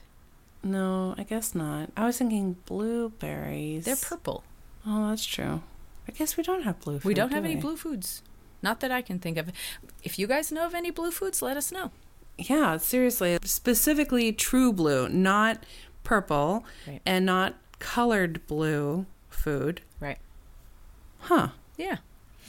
No, 0.64 1.16
I 1.18 1.24
guess 1.24 1.56
not. 1.56 1.90
I 1.96 2.06
was 2.06 2.18
thinking 2.18 2.58
blueberries. 2.66 3.86
They're 3.86 3.96
purple. 3.96 4.44
Oh, 4.86 5.10
that's 5.10 5.26
true. 5.26 5.62
I 6.08 6.12
guess 6.12 6.36
we 6.38 6.44
don't 6.44 6.64
have 6.64 6.80
blue. 6.82 6.96
Foods. 6.96 7.06
We 7.06 7.14
don't 7.14 7.30
do 7.30 7.36
have 7.36 7.46
any 7.46 7.56
we? 7.56 7.62
blue 7.62 7.78
foods. 7.78 8.22
Not 8.62 8.82
that 8.82 8.92
I 8.92 9.02
can 9.02 9.20
think 9.20 9.38
of. 9.38 9.52
If 10.04 10.20
you 10.20 10.28
guys 10.28 10.52
know 10.52 10.66
of 10.66 10.76
any 10.76 10.92
blue 10.92 11.12
foods, 11.12 11.42
let 11.42 11.56
us 11.56 11.72
know. 11.72 11.92
Yeah, 12.38 12.78
seriously. 12.78 13.38
Specifically, 13.44 14.32
true 14.34 14.74
blue, 14.74 15.08
not 15.08 15.64
purple, 16.04 16.66
Right. 16.88 17.02
and 17.06 17.26
not 17.26 17.56
colored 17.80 18.46
blue 18.48 19.06
food. 19.30 19.82
Right. 20.00 20.18
Huh. 21.20 21.50
Yeah. 21.78 21.98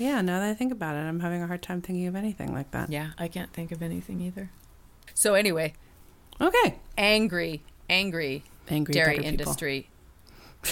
Yeah. 0.00 0.20
Now 0.22 0.40
that 0.40 0.48
I 0.50 0.54
think 0.54 0.72
about 0.72 0.96
it, 0.96 1.00
I'm 1.00 1.20
having 1.20 1.42
a 1.42 1.46
hard 1.46 1.62
time 1.62 1.80
thinking 1.82 2.06
of 2.06 2.16
anything 2.16 2.52
like 2.52 2.70
that. 2.72 2.90
Yeah, 2.90 3.10
I 3.18 3.28
can't 3.28 3.52
think 3.52 3.70
of 3.70 3.82
anything 3.82 4.20
either. 4.20 4.50
So 5.14 5.34
anyway, 5.34 5.74
Okay. 6.40 6.78
angry, 6.96 7.62
angry 7.88 8.42
Angry 8.68 8.94
dairy 8.94 9.16
industry 9.24 9.90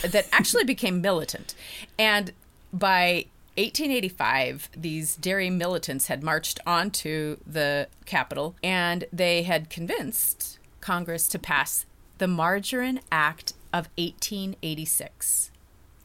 that 0.02 0.26
actually 0.32 0.64
became 0.64 1.00
militant. 1.00 1.54
And 1.98 2.32
by 2.72 3.26
1885, 3.56 4.70
these 4.76 5.16
dairy 5.16 5.50
militants 5.50 6.06
had 6.06 6.22
marched 6.22 6.60
onto 6.66 7.36
the 7.46 7.88
Capitol 8.06 8.54
and 8.62 9.04
they 9.12 9.42
had 9.42 9.68
convinced 9.68 10.58
Congress 10.80 11.28
to 11.28 11.38
pass 11.38 11.84
the 12.18 12.28
Margarine 12.28 13.00
Act 13.10 13.52
of 13.72 13.88
1886. 13.98 15.50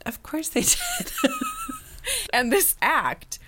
Of 0.06 0.24
course 0.24 0.50
they 0.50 0.62
did. 0.62 1.12
And 2.34 2.52
this 2.52 2.76
act 2.82 3.40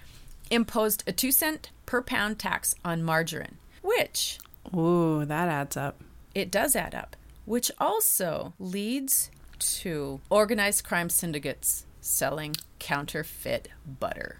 imposed 0.49 1.03
a 1.07 1.11
two 1.11 1.31
cent 1.31 1.71
per 1.85 2.01
pound 2.01 2.39
tax 2.39 2.75
on 2.85 3.03
margarine, 3.03 3.57
which 3.81 4.39
Ooh, 4.75 5.25
that 5.25 5.47
adds 5.49 5.75
up. 5.77 6.01
it 6.33 6.51
does 6.51 6.75
add 6.75 6.93
up, 6.95 7.15
which 7.45 7.71
also 7.79 8.53
leads 8.59 9.29
to 9.59 10.19
organized 10.29 10.83
crime 10.83 11.09
syndicates 11.09 11.85
selling 12.01 12.55
counterfeit 12.79 13.67
butter, 13.99 14.39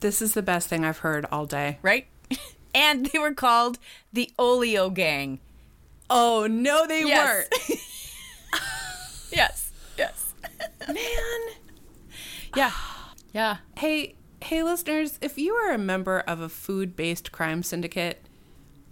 This 0.00 0.20
is 0.20 0.34
the 0.34 0.42
best 0.42 0.68
thing 0.68 0.84
I've 0.84 0.98
heard 0.98 1.26
all 1.30 1.46
day. 1.46 1.78
right? 1.82 2.06
and 2.74 3.06
they 3.06 3.18
were 3.18 3.34
called 3.34 3.78
the 4.12 4.32
Oleo 4.38 4.90
Gang. 4.90 5.38
Oh 6.10 6.46
no, 6.50 6.86
they 6.86 7.04
Yes. 7.04 7.48
Weren't. 7.68 7.80
yes. 9.32 9.70
Yes. 9.96 10.32
Man. 10.88 10.96
Yeah. 12.56 12.72
Yeah. 13.34 13.56
Hey, 13.76 14.14
hey, 14.40 14.62
listeners, 14.62 15.18
if 15.20 15.36
you 15.36 15.54
are 15.54 15.72
a 15.72 15.78
member 15.78 16.20
of 16.20 16.40
a 16.40 16.48
food 16.48 16.94
based 16.94 17.32
crime 17.32 17.64
syndicate, 17.64 18.24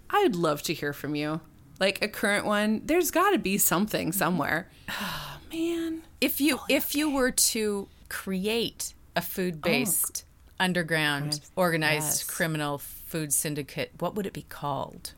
I'd 0.09 0.35
love 0.35 0.61
to 0.63 0.73
hear 0.73 0.91
from 0.91 1.15
you. 1.15 1.39
Like 1.79 2.03
a 2.03 2.09
current 2.09 2.45
one, 2.45 2.81
there's 2.83 3.09
got 3.09 3.31
to 3.31 3.39
be 3.39 3.57
something 3.57 4.11
somewhere. 4.11 4.69
Oh, 5.01 5.39
man. 5.51 6.01
If 6.19 6.41
you 6.41 6.59
if 6.67 6.93
you 6.95 7.09
were 7.09 7.31
to 7.31 7.87
create 8.09 8.93
a 9.15 9.21
food-based 9.21 10.25
oh, 10.27 10.63
underground 10.63 11.31
Crimes. 11.31 11.51
organized 11.55 12.19
Yes. 12.19 12.23
criminal 12.23 12.79
food 12.79 13.31
syndicate, 13.31 13.91
what 13.99 14.15
would 14.15 14.25
it 14.25 14.33
be 14.33 14.43
called? 14.43 15.13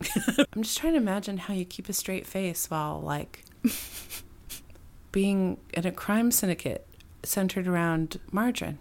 I'm 0.54 0.62
just 0.62 0.78
trying 0.78 0.94
to 0.94 0.98
imagine 0.98 1.36
how 1.36 1.54
you 1.54 1.64
keep 1.64 1.88
a 1.88 1.92
straight 1.92 2.26
face 2.26 2.70
while, 2.70 3.00
like, 3.00 3.44
being 5.12 5.58
in 5.74 5.86
a 5.86 5.92
crime 5.92 6.30
syndicate 6.30 6.86
centered 7.22 7.66
around 7.66 8.20
margarine. 8.30 8.78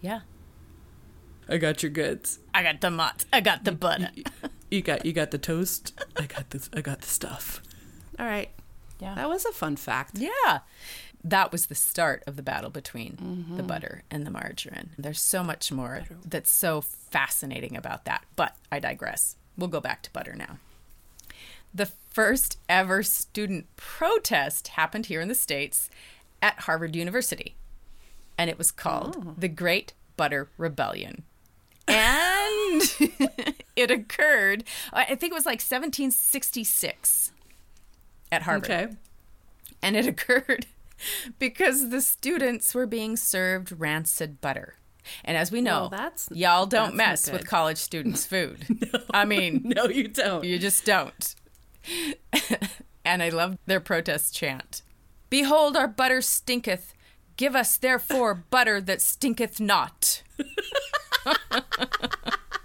Yeah. 0.00 0.20
I 1.48 1.58
got 1.58 1.82
your 1.82 1.90
goods. 1.90 2.38
I 2.54 2.62
got 2.62 2.80
the 2.80 2.90
mott. 2.90 3.24
I 3.32 3.40
got 3.40 3.64
the 3.64 3.72
butter. 3.72 4.10
You 4.70 4.80
got 4.80 5.04
you 5.04 5.12
got 5.12 5.32
the 5.32 5.38
toast. 5.38 5.92
I 6.16 6.26
got 6.26 6.50
this. 6.50 6.70
I 6.72 6.80
got 6.80 7.02
the 7.02 7.06
stuff. 7.06 7.62
All 8.18 8.26
right. 8.26 8.50
Yeah. 9.00 9.14
That 9.14 9.28
was 9.28 9.44
a 9.44 9.52
fun 9.52 9.76
fact. 9.76 10.18
Yeah. 10.18 10.60
That 11.24 11.52
was 11.52 11.66
the 11.66 11.74
start 11.74 12.22
of 12.26 12.36
the 12.36 12.42
battle 12.42 12.70
between 12.70 13.12
mm-hmm. 13.12 13.56
the 13.56 13.62
butter 13.62 14.02
and 14.10 14.26
the 14.26 14.30
margarine. 14.30 14.90
There's 14.98 15.20
so 15.20 15.44
much 15.44 15.70
more 15.70 16.02
that's 16.24 16.50
so 16.50 16.80
fascinating 16.80 17.76
about 17.76 18.06
that, 18.06 18.24
but 18.34 18.56
I 18.72 18.80
digress. 18.80 19.36
We'll 19.56 19.68
go 19.68 19.80
back 19.80 20.02
to 20.02 20.10
butter 20.10 20.34
now. 20.34 20.58
The 21.74 21.86
first 21.86 22.58
ever 22.68 23.02
student 23.02 23.66
protest 23.76 24.68
happened 24.68 25.06
here 25.06 25.20
in 25.20 25.28
the 25.28 25.34
States 25.34 25.88
at 26.42 26.60
Harvard 26.60 26.96
University, 26.96 27.54
and 28.38 28.48
it 28.50 28.58
was 28.58 28.70
called 28.70 29.16
oh. 29.18 29.34
the 29.38 29.48
Great 29.48 29.92
Butter 30.16 30.48
Rebellion. 30.56 31.24
And 31.88 32.82
it 33.76 33.90
occurred, 33.90 34.64
I 34.92 35.14
think 35.16 35.32
it 35.32 35.34
was 35.34 35.46
like 35.46 35.60
1766 35.60 37.32
at 38.30 38.42
Harvard 38.42 38.70
Okay. 38.70 38.88
and 39.82 39.96
it 39.96 40.06
occurred 40.14 40.66
because 41.38 41.90
the 41.90 42.00
students 42.00 42.74
were 42.74 42.86
being 42.86 43.16
served 43.16 43.72
rancid 43.78 44.40
butter. 44.40 44.76
And 45.24 45.36
as 45.36 45.50
we 45.50 45.60
know, 45.60 45.80
Well, 45.80 45.88
that's- 45.88 46.28
y'all 46.32 46.66
don't 46.66 46.94
mess 46.94 47.30
with 47.30 47.46
college 47.46 47.78
students' 47.78 48.24
food. 48.32 48.88
I 49.12 49.24
mean, 49.24 49.62
No, 49.64 49.86
you 49.86 50.06
don't. 50.08 50.44
you 50.44 50.58
just 50.60 50.84
don't. 50.84 51.34
and 53.04 53.22
I 53.22 53.28
love 53.30 53.58
their 53.66 53.80
protest 53.80 54.34
chant 54.34 54.82
Behold, 55.28 55.76
our 55.78 55.88
butter 55.88 56.20
stinketh. 56.20 56.92
Give 57.36 57.56
us 57.56 57.76
therefore 57.76 58.34
butter 58.34 58.80
that 58.80 59.00
stinketh 59.00 59.60
not. 59.60 60.22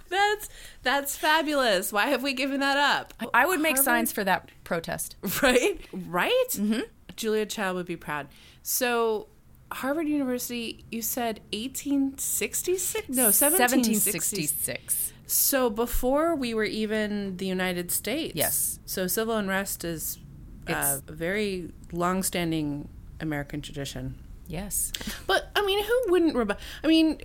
That's 0.10 0.50
that's 0.84 1.18
fabulous. 1.18 1.92
Why 1.92 2.08
have 2.08 2.24
we 2.24 2.34
given 2.34 2.60
that 2.62 2.78
up? 2.78 3.14
I 3.34 3.46
would 3.46 3.60
make 3.60 3.76
Harvard- 3.76 3.86
signs 3.86 4.12
for 4.12 4.24
that 4.24 4.50
protest. 4.64 5.16
Right? 5.44 5.80
Right? 5.92 6.48
Mm-hmm. 6.52 6.82
Julia 7.16 7.46
Child 7.46 7.76
would 7.78 7.86
be 7.86 7.98
proud. 7.98 8.28
So, 8.62 9.28
Harvard 9.72 10.08
University, 10.08 10.86
you 10.92 11.02
said 11.02 11.42
1866? 11.52 13.10
No, 13.10 13.26
1766. 13.26 14.14
1766. 14.14 15.14
So, 15.26 15.70
before 15.70 16.36
we 16.36 16.54
were 16.54 16.64
even 16.64 17.38
the 17.38 17.48
United 17.48 17.92
States. 17.92 18.34
Yes. 18.36 18.80
So, 18.86 19.08
civil 19.08 19.36
unrest 19.36 19.84
is 19.84 20.20
uh, 20.68 21.00
a 21.08 21.12
very 21.12 21.72
long 21.92 22.24
standing 22.24 22.88
American 23.20 23.62
tradition. 23.62 24.16
Yes. 24.48 24.92
But 25.26 25.52
I 25.56 25.66
mean, 25.66 25.84
who 25.84 26.06
wouldn't 26.08 26.36
rebel? 26.36 26.58
I 26.84 26.88
mean, 26.88 27.20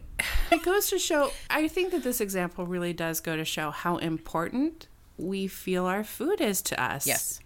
it 0.51 0.63
goes 0.63 0.89
to 0.91 0.99
show. 0.99 1.31
I 1.49 1.69
think 1.69 1.93
that 1.93 2.03
this 2.03 2.21
example 2.21 2.67
really 2.67 2.93
does 2.93 3.21
go 3.21 3.37
to 3.37 3.45
show 3.45 3.71
how 3.71 3.97
important 3.99 4.89
we 5.17 5.47
feel 5.47 5.87
our 5.87 6.05
food 6.05 6.41
is 6.41 6.63
to 6.63 6.83
us. 6.83 7.07
Yes. 7.07 7.41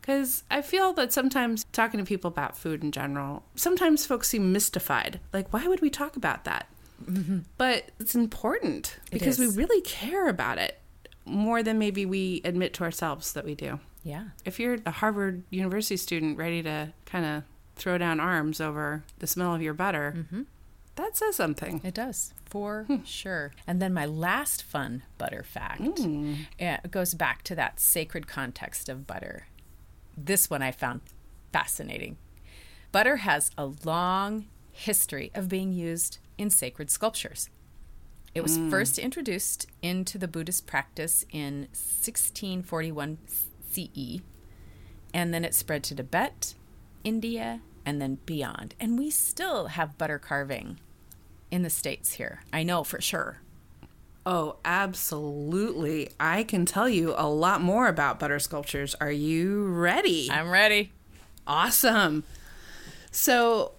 Because 0.00 0.42
I 0.50 0.62
feel 0.62 0.92
that 0.94 1.12
sometimes 1.12 1.64
talking 1.72 1.98
to 1.98 2.04
people 2.04 2.28
about 2.28 2.56
food 2.56 2.82
in 2.82 2.90
general, 2.90 3.44
sometimes 3.54 4.04
folks 4.04 4.28
seem 4.28 4.52
mystified. 4.52 5.20
Like, 5.32 5.52
why 5.52 5.66
would 5.68 5.80
we 5.80 5.90
talk 5.90 6.16
about 6.16 6.44
that? 6.44 6.66
Mm-hmm. 7.04 7.40
But 7.56 7.90
it's 8.00 8.14
important 8.14 8.98
It 9.06 9.12
because 9.12 9.38
we 9.38 9.46
really 9.46 9.80
care 9.82 10.28
about 10.28 10.58
it 10.58 10.80
more 11.24 11.62
than 11.62 11.78
maybe 11.78 12.04
we 12.04 12.40
admit 12.44 12.74
to 12.74 12.84
ourselves 12.84 13.32
that 13.34 13.44
we 13.44 13.54
do. 13.54 13.78
Yeah. 14.02 14.24
If 14.44 14.58
you're 14.58 14.78
a 14.84 14.90
Harvard 14.90 15.44
University 15.50 15.96
student 15.96 16.36
ready 16.36 16.62
to 16.64 16.92
kind 17.06 17.24
of 17.24 17.42
throw 17.76 17.98
down 17.98 18.20
arms 18.20 18.60
over 18.60 19.04
the 19.18 19.26
smell 19.26 19.54
of 19.54 19.62
your 19.62 19.74
butter, 19.74 20.14
Mm-hmm. 20.16 20.42
that 20.96 21.16
says 21.16 21.36
something. 21.36 21.80
It 21.84 21.94
does, 21.94 22.34
for 22.46 22.84
hmm. 22.84 23.02
sure. 23.04 23.52
And 23.66 23.80
then 23.80 23.94
my 23.94 24.06
last 24.06 24.62
fun 24.62 25.02
butter 25.18 25.42
fact 25.42 26.00
yeah, 26.58 26.80
it 26.84 26.90
goes 26.90 27.14
back 27.14 27.42
to 27.44 27.54
that 27.54 27.80
sacred 27.80 28.26
context 28.26 28.88
of 28.88 29.06
butter. 29.06 29.46
This 30.16 30.50
one 30.50 30.62
I 30.62 30.72
found 30.72 31.00
fascinating. 31.52 32.18
Butter 32.92 33.16
has 33.16 33.50
a 33.56 33.70
long 33.84 34.46
history 34.70 35.30
of 35.34 35.48
being 35.48 35.72
used 35.72 36.18
in 36.36 36.50
sacred 36.50 36.90
sculptures. 36.90 37.48
It 38.34 38.42
was 38.42 38.56
hmm. 38.56 38.70
first 38.70 38.98
introduced 38.98 39.66
into 39.82 40.18
the 40.18 40.28
Buddhist 40.28 40.66
practice 40.66 41.24
in 41.30 41.68
1641 41.72 43.18
CE, 43.70 44.20
and 45.12 45.34
then 45.34 45.44
it 45.44 45.54
spread 45.54 45.82
to 45.84 45.94
Tibet, 45.94 46.54
India, 47.04 47.60
and 47.84 48.00
then 48.00 48.18
beyond. 48.26 48.74
And 48.80 48.98
we 48.98 49.10
still 49.10 49.68
have 49.68 49.98
butter 49.98 50.18
carving 50.18 50.78
in 51.50 51.62
the 51.62 51.70
States 51.70 52.14
here. 52.14 52.42
I 52.52 52.62
know 52.62 52.84
for 52.84 53.00
sure. 53.00 53.38
Oh, 54.24 54.56
absolutely. 54.64 56.10
I 56.20 56.44
can 56.44 56.64
tell 56.64 56.88
you 56.88 57.14
a 57.16 57.28
lot 57.28 57.60
more 57.60 57.88
about 57.88 58.20
butter 58.20 58.38
sculptures. 58.38 58.94
Are 59.00 59.10
you 59.10 59.64
ready? 59.64 60.28
I'm 60.30 60.50
ready. 60.50 60.92
Awesome. 61.44 62.22
So 63.10 63.72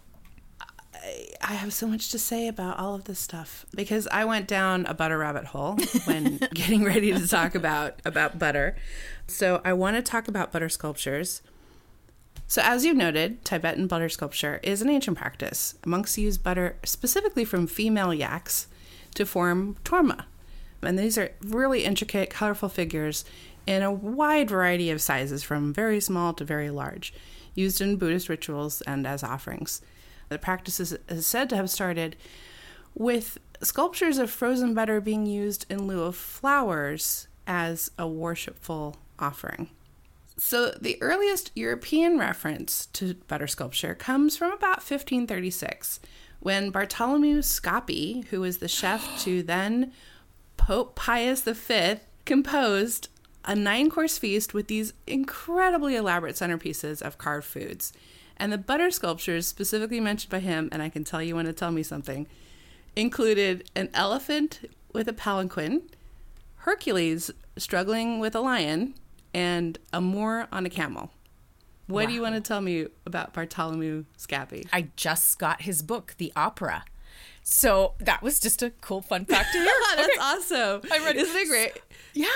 I, 0.94 1.28
I 1.42 1.54
have 1.54 1.74
so 1.74 1.88
much 1.88 2.10
to 2.12 2.20
say 2.20 2.50
about 2.50 2.78
all 2.78 2.94
of 2.94 3.06
this 3.06 3.20
stuff 3.20 3.66
because 3.74 4.06
I 4.08 4.26
went 4.26 4.48
down 4.48 4.86
a 4.86 4.94
butter 4.94 5.18
rabbit 5.18 5.46
hole 5.46 5.78
when 6.06 6.38
getting 6.54 6.84
ready 6.84 7.14
to 7.14 7.26
talk 7.26 7.56
about 7.56 8.02
about 8.04 8.38
butter. 8.38 8.76
So 9.28 9.62
I 9.64 9.72
want 9.74 9.96
to 9.96 10.02
talk 10.02 10.28
about 10.28 10.52
butter 10.52 10.70
sculptures. 10.70 11.42
So 12.54 12.62
as 12.62 12.86
you 12.86 12.94
noted, 12.94 13.44
Tibetan 13.44 13.88
butter 13.88 14.10
sculpture 14.10 14.60
is 14.62 14.84
an 14.84 14.90
ancient 14.92 15.18
practice. 15.18 15.74
Monks 15.88 16.20
use 16.20 16.38
butter 16.38 16.76
specifically 16.86 17.46
from 17.46 17.66
female 17.66 18.14
yaks 18.14 18.68
to 19.16 19.26
form 19.26 19.76
torma, 19.84 20.26
And 20.84 21.00
these 21.00 21.18
are 21.18 21.32
really 21.42 21.84
intricate, 21.84 22.30
colorful 22.30 22.70
figures 22.70 23.26
in 23.66 23.82
a 23.82 23.92
wide 23.92 24.52
variety 24.52 24.92
of 24.92 25.02
sizes, 25.02 25.42
from 25.42 25.74
very 25.74 26.00
small 26.00 26.32
to 26.36 26.46
very 26.46 26.70
large, 26.70 27.12
used 27.56 27.82
in 27.82 27.98
Buddhist 27.98 28.30
rituals 28.30 28.82
and 28.82 29.08
as 29.08 29.24
offerings. 29.24 29.82
The 30.30 30.38
practice 30.38 30.80
is, 30.80 30.96
is 31.10 31.26
said 31.26 31.50
to 31.50 31.56
have 31.56 31.72
started 31.72 32.16
with 32.94 33.40
sculptures 33.64 34.20
of 34.20 34.30
frozen 34.30 34.76
butter 34.76 35.02
being 35.02 35.26
used 35.26 35.66
in 35.72 35.88
lieu 35.88 36.04
of 36.04 36.16
flowers 36.16 37.28
as 37.48 37.90
a 37.98 38.08
worshipful 38.08 38.98
offering. 39.18 39.72
So, 40.38 40.72
the 40.72 40.98
earliest 41.02 41.52
European 41.56 42.18
reference 42.18 42.88
to 42.88 43.14
butter 43.28 43.48
sculpture 43.48 43.94
comes 43.94 44.36
from 44.36 44.52
about 44.52 44.78
1536 44.78 46.00
when 46.40 46.72
Bartholomew 46.72 47.40
Scappi, 47.42 48.26
who 48.26 48.42
was 48.42 48.58
the 48.58 48.68
chef 48.68 49.22
to 49.24 49.44
then 49.44 49.94
Pope 50.58 50.96
Pius 50.96 51.42
V, 51.42 51.96
composed 52.26 53.10
a 53.46 53.56
nine 53.56 53.90
course 53.90 54.18
feast 54.18 54.54
with 54.54 54.68
these 54.68 54.94
incredibly 55.06 55.96
elaborate 55.96 56.36
centerpieces 56.36 57.02
of 57.02 57.18
carved 57.18 57.46
foods. 57.46 57.94
And 58.38 58.52
the 58.52 58.58
butter 58.58 58.90
sculptures 58.92 59.48
specifically 59.48 60.00
mentioned 60.00 60.32
by 60.32 60.40
him, 60.40 60.70
and 60.72 60.82
I 60.82 60.90
can 60.90 61.04
tell 61.04 61.22
you 61.22 61.36
when 61.36 61.46
to 61.46 61.54
tell 61.54 61.72
me 61.72 61.84
something, 61.84 62.28
included 62.96 63.70
an 63.76 63.90
elephant 63.94 64.70
with 64.94 65.08
a 65.08 65.14
palanquin, 65.14 65.84
Hercules 66.58 67.32
struggling 67.58 68.20
with 68.20 68.36
a 68.36 68.40
lion, 68.40 68.96
and 69.34 69.78
a 69.92 70.00
Moor 70.02 70.48
on 70.52 70.66
a 70.66 70.70
camel. 70.70 71.12
What 71.88 72.08
do 72.08 72.14
you 72.14 72.22
want 72.22 72.36
to 72.36 72.42
tell 72.42 72.62
me 72.62 72.88
about 73.06 73.34
Bartholomew 73.34 74.06
Scappi? 74.18 74.68
I 74.72 74.88
just 74.96 75.38
got 75.38 75.64
his 75.64 75.82
book, 75.82 76.16
The 76.18 76.32
Opera. 76.36 76.86
So 77.44 77.96
that 78.00 78.22
was 78.24 78.40
just 78.40 78.64
a 78.64 78.70
cool 78.70 79.02
fun 79.02 79.26
fact 79.26 79.52
to 79.52 79.58
hear. 79.60 79.68
That's 79.98 80.10
Okay. 80.10 80.18
awesome. 80.20 80.82
I 80.92 81.00
read- 81.06 81.18
Isn't 81.18 81.36
it 81.36 81.48
great? 81.50 81.74
Yeah. 82.14 82.28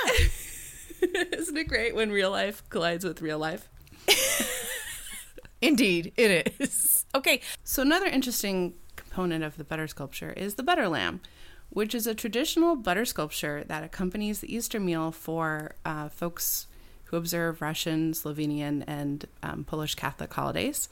Isn't 1.37 1.57
it 1.57 1.67
great 1.69 1.95
when 1.95 2.11
real 2.11 2.29
life 2.31 2.61
collides 2.69 3.05
with 3.05 3.21
real 3.21 3.39
life? 3.39 3.69
Indeed, 5.61 6.13
it 6.17 6.53
is. 6.59 7.05
Okay. 7.15 7.41
So 7.63 7.81
another 7.81 8.05
interesting 8.05 8.73
component 8.95 9.43
of 9.43 9.57
the 9.57 9.63
butter 9.63 9.87
sculpture 9.87 10.31
is 10.33 10.55
the 10.55 10.63
butter 10.63 10.87
lamb, 10.87 11.21
which 11.69 11.95
is 11.95 12.05
a 12.05 12.13
traditional 12.13 12.75
butter 12.75 13.05
sculpture 13.05 13.63
that 13.67 13.83
accompanies 13.83 14.39
the 14.41 14.53
Easter 14.53 14.79
meal 14.79 15.11
for 15.11 15.75
uh, 15.85 16.09
folks 16.09 16.67
who 17.07 17.17
observe 17.17 17.61
Russian, 17.61 18.13
Slovenian, 18.13 18.83
and 18.87 19.25
um, 19.43 19.63
Polish 19.63 19.95
Catholic 19.95 20.33
holidays. 20.33 20.89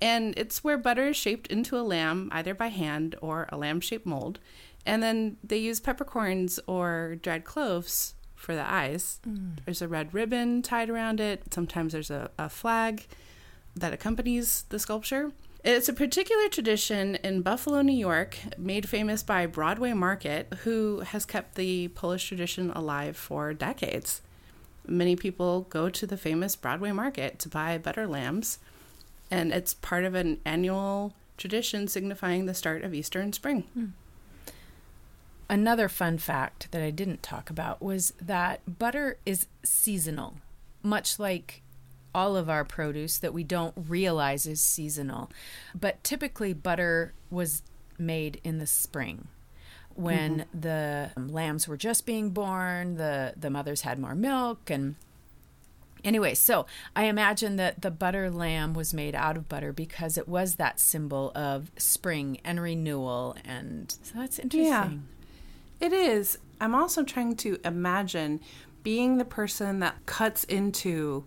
And 0.00 0.34
it's 0.36 0.62
where 0.62 0.78
butter 0.78 1.08
is 1.08 1.16
shaped 1.16 1.48
into 1.48 1.76
a 1.76 1.82
lamb, 1.82 2.28
either 2.32 2.54
by 2.54 2.68
hand 2.68 3.16
or 3.20 3.48
a 3.50 3.56
lamb 3.56 3.80
shaped 3.80 4.06
mold. 4.06 4.38
And 4.86 5.02
then 5.02 5.36
they 5.42 5.58
use 5.58 5.80
peppercorns 5.80 6.60
or 6.66 7.16
dried 7.20 7.44
cloves 7.44 8.14
for 8.34 8.54
the 8.54 8.70
eyes. 8.70 9.20
There's 9.64 9.82
a 9.82 9.88
red 9.88 10.14
ribbon 10.14 10.62
tied 10.62 10.88
around 10.88 11.20
it. 11.20 11.52
Sometimes 11.52 11.92
there's 11.92 12.10
a, 12.10 12.30
a 12.38 12.48
flag 12.48 13.06
that 13.74 13.92
accompanies 13.92 14.64
the 14.68 14.78
sculpture. 14.78 15.32
It's 15.64 15.88
a 15.88 15.92
particular 15.92 16.48
tradition 16.48 17.16
in 17.16 17.42
Buffalo, 17.42 17.82
New 17.82 17.92
York, 17.92 18.38
made 18.56 18.88
famous 18.88 19.24
by 19.24 19.46
Broadway 19.46 19.92
Market, 19.92 20.52
who 20.62 21.00
has 21.00 21.26
kept 21.26 21.56
the 21.56 21.88
Polish 21.88 22.28
tradition 22.28 22.70
alive 22.70 23.16
for 23.16 23.52
decades. 23.52 24.22
Many 24.88 25.16
people 25.16 25.66
go 25.68 25.90
to 25.90 26.06
the 26.06 26.16
famous 26.16 26.56
Broadway 26.56 26.92
Market 26.92 27.38
to 27.40 27.48
buy 27.48 27.76
butter 27.78 28.06
lambs, 28.06 28.58
and 29.30 29.52
it's 29.52 29.74
part 29.74 30.04
of 30.04 30.14
an 30.14 30.40
annual 30.44 31.14
tradition 31.36 31.86
signifying 31.88 32.46
the 32.46 32.54
start 32.54 32.82
of 32.82 32.94
Easter 32.94 33.20
and 33.20 33.34
spring. 33.34 33.62
Hmm. 33.74 33.86
Another 35.50 35.88
fun 35.88 36.18
fact 36.18 36.70
that 36.72 36.82
I 36.82 36.90
didn't 36.90 37.22
talk 37.22 37.48
about 37.48 37.80
was 37.80 38.12
that 38.20 38.78
butter 38.78 39.18
is 39.24 39.46
seasonal, 39.62 40.36
much 40.82 41.18
like 41.18 41.62
all 42.14 42.36
of 42.36 42.50
our 42.50 42.64
produce 42.64 43.18
that 43.18 43.32
we 43.32 43.44
don't 43.44 43.74
realize 43.76 44.46
is 44.46 44.60
seasonal. 44.60 45.30
But 45.78 46.02
typically, 46.02 46.52
butter 46.52 47.12
was 47.30 47.62
made 47.98 48.40
in 48.44 48.58
the 48.58 48.66
spring 48.66 49.28
when 49.98 50.40
mm-hmm. 50.40 50.60
the 50.60 51.10
um, 51.16 51.28
lambs 51.28 51.66
were 51.66 51.76
just 51.76 52.06
being 52.06 52.30
born, 52.30 52.96
the, 52.96 53.34
the 53.36 53.50
mothers 53.50 53.82
had 53.82 53.98
more 53.98 54.14
milk, 54.14 54.70
and 54.70 54.96
Anyway, 56.04 56.32
so 56.34 56.64
I 56.94 57.04
imagine 57.04 57.56
that 57.56 57.82
the 57.82 57.90
butter 57.90 58.30
lamb 58.30 58.72
was 58.72 58.94
made 58.94 59.14
out 59.14 59.36
of 59.36 59.48
butter 59.48 59.72
because 59.72 60.16
it 60.16 60.28
was 60.28 60.54
that 60.54 60.78
symbol 60.78 61.32
of 61.34 61.70
spring 61.76 62.38
and 62.44 62.60
renewal. 62.60 63.36
And 63.44 63.90
so 64.02 64.18
that's 64.18 64.38
interesting. 64.38 64.64
Yeah. 65.80 65.86
It 65.86 65.92
is. 65.92 66.38
I'm 66.60 66.74
also 66.74 67.02
trying 67.02 67.36
to 67.36 67.58
imagine 67.64 68.40
being 68.82 69.18
the 69.18 69.24
person 69.24 69.80
that 69.80 69.96
cuts 70.06 70.44
into 70.44 71.24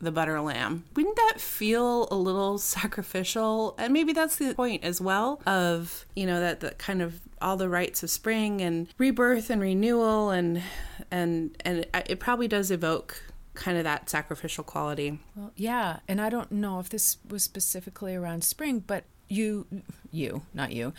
the 0.00 0.10
butter 0.10 0.40
lamb. 0.40 0.84
Wouldn't 0.94 1.16
that 1.16 1.40
feel 1.40 2.08
a 2.10 2.16
little 2.16 2.58
sacrificial? 2.76 3.74
And 3.78 3.92
maybe 3.92 4.12
that's 4.12 4.36
the 4.36 4.54
point 4.54 4.84
as 4.84 5.00
well 5.00 5.40
of, 5.46 6.06
you 6.16 6.26
know, 6.26 6.40
that 6.40 6.60
the 6.60 6.72
kind 6.72 7.02
of 7.02 7.20
all 7.44 7.56
the 7.56 7.68
rites 7.68 8.02
of 8.02 8.10
spring 8.10 8.60
and 8.60 8.88
rebirth 8.98 9.50
and 9.50 9.60
renewal 9.60 10.30
and 10.30 10.62
and 11.10 11.54
and 11.64 11.86
it 12.06 12.18
probably 12.18 12.48
does 12.48 12.70
evoke 12.70 13.22
kind 13.54 13.78
of 13.78 13.84
that 13.84 14.10
sacrificial 14.10 14.64
quality. 14.64 15.20
Well, 15.36 15.52
yeah, 15.54 15.98
and 16.08 16.20
I 16.20 16.28
don't 16.30 16.50
know 16.50 16.80
if 16.80 16.88
this 16.88 17.18
was 17.28 17.44
specifically 17.44 18.14
around 18.16 18.42
spring, 18.42 18.80
but 18.84 19.04
you, 19.28 19.66
you, 20.10 20.42
not 20.52 20.72
you, 20.72 20.92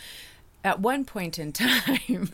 at 0.64 0.80
one 0.80 1.04
point 1.04 1.38
in 1.38 1.52
time, 1.52 2.30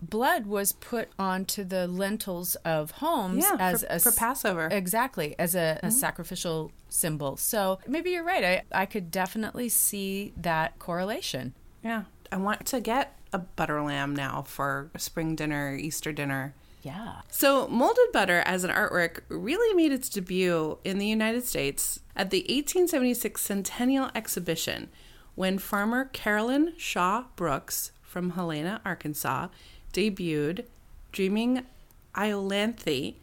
blood 0.00 0.46
was 0.46 0.72
put 0.72 1.10
onto 1.18 1.62
the 1.62 1.86
lentils 1.86 2.54
of 2.64 2.92
homes 2.92 3.44
Yeah, 3.44 3.56
as 3.60 3.82
for- 3.84 3.86
a 3.90 3.98
for 3.98 4.12
Passover. 4.12 4.68
Mm-hmm. 4.68 4.78
Exactly, 4.78 5.34
as 5.38 5.54
a, 5.54 5.78
a 5.82 5.90
sacrificial 5.90 6.72
symbol. 6.88 7.36
So 7.36 7.80
maybe 7.86 8.10
you're 8.12 8.24
right. 8.24 8.44
I, 8.44 8.62
I 8.82 8.86
could 8.86 9.10
definitely 9.10 9.68
see 9.68 10.32
that 10.38 10.78
correlation. 10.78 11.52
Yeah. 11.84 12.04
I 12.32 12.36
want 12.38 12.64
to 12.66 12.80
get 12.80 13.14
a 13.32 13.38
butter 13.38 13.82
lamb 13.82 14.14
now 14.14 14.42
for 14.42 14.90
spring 14.96 15.36
dinner, 15.36 15.76
Easter 15.76 16.12
dinner. 16.12 16.54
Yeah. 16.82 17.20
So, 17.28 17.68
molded 17.68 18.10
butter 18.12 18.40
as 18.46 18.64
an 18.64 18.70
artwork 18.70 19.20
really 19.28 19.74
made 19.74 19.92
its 19.92 20.08
debut 20.08 20.78
in 20.82 20.98
the 20.98 21.06
United 21.06 21.44
States 21.44 22.00
at 22.16 22.30
the 22.30 22.40
1876 22.40 23.40
Centennial 23.40 24.10
Exhibition 24.14 24.88
when 25.34 25.58
farmer 25.58 26.06
Carolyn 26.06 26.74
Shawk 26.76 27.36
Brooks 27.36 27.92
from 28.02 28.30
Helena, 28.30 28.80
Arkansas, 28.84 29.48
debuted 29.92 30.64
Dreaming 31.12 31.66
Iolanthe, 32.14 33.16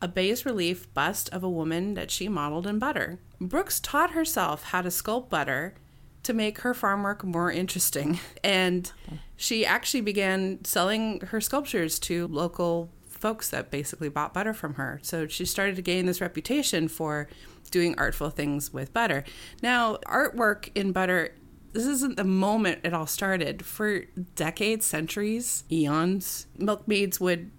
a 0.00 0.08
bas 0.08 0.44
relief 0.44 0.92
bust 0.94 1.28
of 1.30 1.44
a 1.44 1.50
woman 1.50 1.94
that 1.94 2.10
she 2.10 2.28
modeled 2.28 2.66
in 2.66 2.78
butter. 2.78 3.18
Brooks 3.40 3.80
taught 3.80 4.12
herself 4.12 4.64
how 4.64 4.82
to 4.82 4.88
sculpt 4.88 5.28
butter 5.28 5.74
to 6.22 6.32
make 6.32 6.60
her 6.60 6.74
farm 6.74 7.02
work 7.02 7.24
more 7.24 7.50
interesting. 7.50 8.18
And 8.44 8.90
she 9.36 9.66
actually 9.66 10.02
began 10.02 10.64
selling 10.64 11.20
her 11.20 11.40
sculptures 11.40 11.98
to 12.00 12.28
local 12.28 12.90
folks 13.08 13.50
that 13.50 13.70
basically 13.70 14.08
bought 14.08 14.34
butter 14.34 14.52
from 14.52 14.74
her. 14.74 14.98
So 15.02 15.26
she 15.26 15.44
started 15.44 15.76
to 15.76 15.82
gain 15.82 16.06
this 16.06 16.20
reputation 16.20 16.88
for 16.88 17.28
doing 17.70 17.94
artful 17.98 18.30
things 18.30 18.72
with 18.72 18.92
butter. 18.92 19.24
Now, 19.62 19.96
artwork 20.06 20.70
in 20.74 20.92
butter, 20.92 21.34
this 21.72 21.86
isn't 21.86 22.16
the 22.16 22.24
moment 22.24 22.80
it 22.84 22.92
all 22.92 23.06
started. 23.06 23.64
For 23.64 24.04
decades, 24.34 24.86
centuries, 24.86 25.64
eons, 25.70 26.46
milkmaids 26.58 27.20
would 27.20 27.50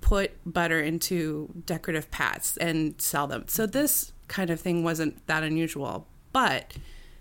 put 0.00 0.32
butter 0.46 0.80
into 0.80 1.50
decorative 1.66 2.10
pats 2.10 2.56
and 2.58 3.00
sell 3.00 3.26
them. 3.26 3.44
So 3.48 3.66
this 3.66 4.12
kind 4.28 4.50
of 4.50 4.60
thing 4.60 4.84
wasn't 4.84 5.26
that 5.26 5.42
unusual. 5.42 6.06
But 6.32 6.74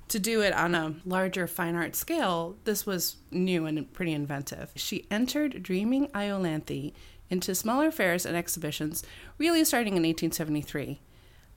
to 0.07 0.19
do 0.19 0.41
it 0.41 0.53
on 0.53 0.75
a 0.75 0.95
larger 1.05 1.47
fine 1.47 1.75
art 1.75 1.95
scale, 1.95 2.55
this 2.63 2.85
was 2.85 3.17
new 3.31 3.65
and 3.65 3.91
pretty 3.93 4.13
inventive. 4.13 4.71
She 4.75 5.07
entered 5.09 5.63
Dreaming 5.63 6.07
Iolanthe 6.09 6.93
into 7.29 7.55
smaller 7.55 7.91
fairs 7.91 8.25
and 8.25 8.37
exhibitions, 8.37 9.03
really 9.37 9.63
starting 9.63 9.93
in 9.97 10.03
1873. 10.03 11.01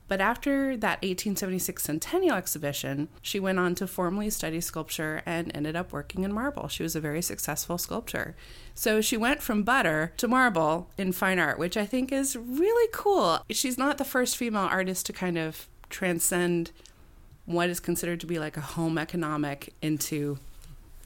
But 0.09 0.23
after 0.23 0.75
that 0.79 1.03
1876 1.03 1.83
Centennial 1.83 2.37
exhibition, 2.37 3.09
she 3.21 3.39
went 3.39 3.59
on 3.59 3.75
to 3.75 3.87
formally 3.87 4.31
study 4.31 4.61
sculpture 4.63 5.23
and 5.27 5.55
ended 5.55 5.77
up 5.77 5.93
working 5.93 6.25
in 6.25 6.33
marble. 6.33 6.69
She 6.69 6.83
was 6.83 6.97
a 6.97 7.01
very 7.01 7.21
successful 7.21 7.77
sculptor. 7.77 8.35
So 8.75 9.03
she 9.03 9.19
went 9.19 9.43
from 9.43 9.65
butter 9.65 10.15
to 10.17 10.27
marble 10.27 10.91
in 10.97 11.13
fine 11.13 11.39
art, 11.39 11.59
which 11.59 11.77
I 11.77 11.85
think 11.85 12.11
is 12.11 12.37
really 12.37 12.89
cool. 12.91 13.41
She's 13.51 13.77
not 13.77 13.99
the 13.99 14.05
first 14.05 14.39
female 14.39 14.63
artist 14.63 15.05
to 15.07 15.13
kind 15.13 15.37
of 15.37 15.69
transcend 15.91 16.71
what 17.49 17.71
is 17.71 17.81
considered 17.81 18.21
to 18.21 18.27
be 18.27 18.39
like 18.39 18.57
a 18.59 18.61
home 18.61 18.99
economic 18.99 19.73
into 19.81 20.39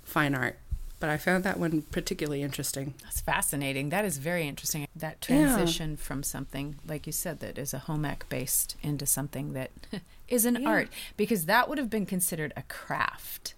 fine 0.03 0.35
art. 0.35 0.59
But 0.99 1.09
I 1.09 1.17
found 1.17 1.43
that 1.45 1.59
one 1.59 1.83
particularly 1.83 2.43
interesting. 2.43 2.95
That's 3.03 3.21
fascinating. 3.21 3.89
That 3.91 4.05
is 4.05 4.19
very 4.19 4.47
interesting. 4.47 4.87
That 4.95 5.25
Yeah. 5.29 5.37
transition 5.55 5.97
from 5.97 6.23
something, 6.23 6.77
like 6.87 7.07
you 7.07 7.13
said, 7.13 7.39
that 7.41 7.59
is 7.59 7.73
a 7.73 7.79
home 7.81 8.05
ec 8.05 8.29
based 8.29 8.77
into 8.83 9.07
something 9.07 9.53
that 9.53 9.71
is 10.29 10.45
an 10.45 10.57
Yeah. 10.63 10.69
art, 10.69 10.89
because 11.17 11.47
that 11.47 11.69
would 11.69 11.79
have 11.79 11.91
been 11.91 12.07
considered 12.07 12.53
a 12.57 12.63
craft. 12.63 13.55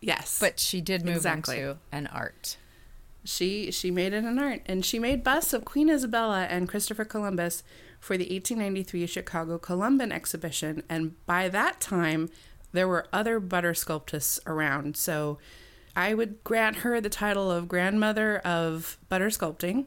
Yes. 0.00 0.38
But 0.40 0.58
she 0.60 0.80
did 0.80 1.04
move 1.04 1.16
Exactly. 1.16 1.58
into 1.60 1.78
an 1.92 2.06
art. 2.08 2.56
She 3.24 3.70
she 3.70 3.90
made 3.90 4.12
it 4.12 4.22
an 4.24 4.38
art, 4.38 4.60
and 4.66 4.84
she 4.84 4.98
made 4.98 5.24
busts 5.24 5.52
of 5.54 5.64
Queen 5.64 5.88
Isabella 5.88 6.44
and 6.44 6.68
Christopher 6.68 7.04
Columbus 7.06 7.62
for 8.04 8.18
the 8.18 8.24
1893 8.24 9.06
Chicago 9.06 9.56
Columbian 9.56 10.12
exhibition. 10.12 10.82
And 10.90 11.14
by 11.24 11.48
that 11.48 11.80
time, 11.80 12.28
there 12.72 12.86
were 12.86 13.06
other 13.14 13.40
butter 13.40 13.72
sculptists 13.72 14.38
around. 14.46 14.98
So 14.98 15.38
I 15.96 16.12
would 16.12 16.44
grant 16.44 16.76
her 16.78 17.00
the 17.00 17.08
title 17.08 17.50
of 17.50 17.66
grandmother 17.66 18.38
of 18.40 18.98
butter 19.08 19.28
sculpting. 19.28 19.86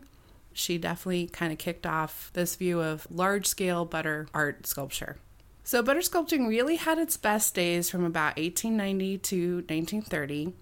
She 0.51 0.80
definitely 0.80 1.27
kind 1.27 1.51
of 1.51 1.60
kicked 1.60 1.86
off 1.86 2.32
this 2.34 2.56
view 2.56 2.82
of 2.82 3.06
large 3.12 3.45
scale 3.45 3.86
butter 3.86 4.27
art 4.34 4.65
sculpture. 4.65 5.17
So, 5.63 5.84
butter 5.84 5.99
sculpting 5.99 6.47
really 6.47 6.77
had 6.77 6.97
its 6.97 7.17
best 7.17 7.53
days 7.53 7.89
from 7.89 8.06
about 8.06 8.38
1890 8.38 9.17
to 9.17 9.56
1930. 9.67 10.53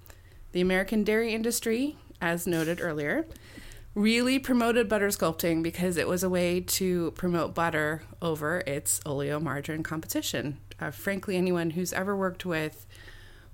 The 0.51 0.61
American 0.61 1.03
dairy 1.03 1.33
industry, 1.33 1.95
as 2.19 2.47
noted 2.47 2.81
earlier, 2.81 3.27
really 3.95 4.37
promoted 4.37 4.89
butter 4.89 5.07
sculpting 5.07 5.63
because 5.63 5.95
it 5.95 6.07
was 6.07 6.21
a 6.21 6.29
way 6.29 6.59
to 6.59 7.11
promote 7.11 7.55
butter 7.55 8.03
over 8.21 8.59
its 8.67 8.99
oleomargarine 8.99 9.83
competition. 9.83 10.57
Uh, 10.79 10.91
frankly, 10.91 11.37
anyone 11.37 11.71
who's 11.71 11.93
ever 11.93 12.15
worked 12.15 12.45
with 12.45 12.85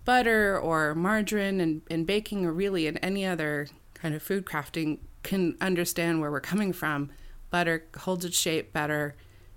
butter 0.04 0.60
or 0.60 0.96
margarine 0.96 1.62
and 1.62 1.84
in 1.90 2.04
baking 2.04 2.44
or 2.44 2.52
really 2.52 2.88
in 2.88 2.98
any 2.98 3.24
other 3.24 3.68
kind 3.94 4.16
of 4.16 4.24
food 4.24 4.44
crafting 4.44 4.98
can 5.22 5.56
understand 5.62 6.20
where 6.20 6.32
we're 6.32 6.42
coming 6.42 6.74
from. 6.74 7.12
Butter 7.52 7.86
holds 8.00 8.26
its 8.26 8.36
shape 8.36 8.74
better. 8.74 9.16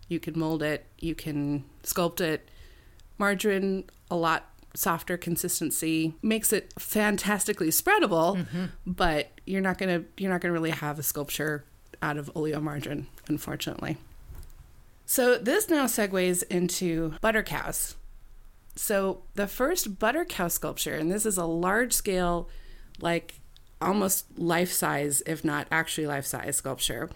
You 0.09 0.21
can 0.21 0.39
mold 0.39 0.63
it, 0.63 0.85
you 0.99 1.15
can 1.15 1.65
sculpt 1.83 2.21
it. 2.21 2.51
Margarine, 3.17 3.85
a 4.11 4.17
lot 4.17 4.51
softer 4.75 5.17
consistency 5.17 6.15
makes 6.23 6.53
it 6.53 6.73
fantastically 6.79 7.69
spreadable, 7.69 8.37
mm-hmm. 8.37 8.65
but 8.87 9.31
you're 9.47 9.61
not 9.61 9.79
gonna 9.79 10.05
you're 10.17 10.31
not 10.31 10.41
gonna 10.41 10.53
really 10.53 10.71
have 10.71 10.99
a 10.99 11.03
sculpture 11.03 11.65
out 12.03 12.17
of 12.17 12.33
oleomargarine, 12.35 13.07
unfortunately. 13.29 13.97
So 15.07 15.39
this 15.39 15.69
now 15.69 15.87
segues 15.87 16.43
into 16.51 17.15
butter 17.21 17.43
cows. 17.43 17.95
So 18.77 19.23
the 19.35 19.47
first 19.47 19.99
butter 19.99 20.25
cow 20.25 20.49
sculpture, 20.49 20.95
and 20.95 21.11
this 21.11 21.25
is 21.25 21.37
a 21.39 21.45
large 21.45 21.93
scale, 21.93 22.49
like 23.01 23.35
almost 23.81 24.39
life 24.39 24.73
size, 24.73 25.23
if 25.27 25.45
not 25.45 25.69
actually 25.71 26.07
life 26.07 26.27
size 26.27 26.57
sculpture. 26.57 27.11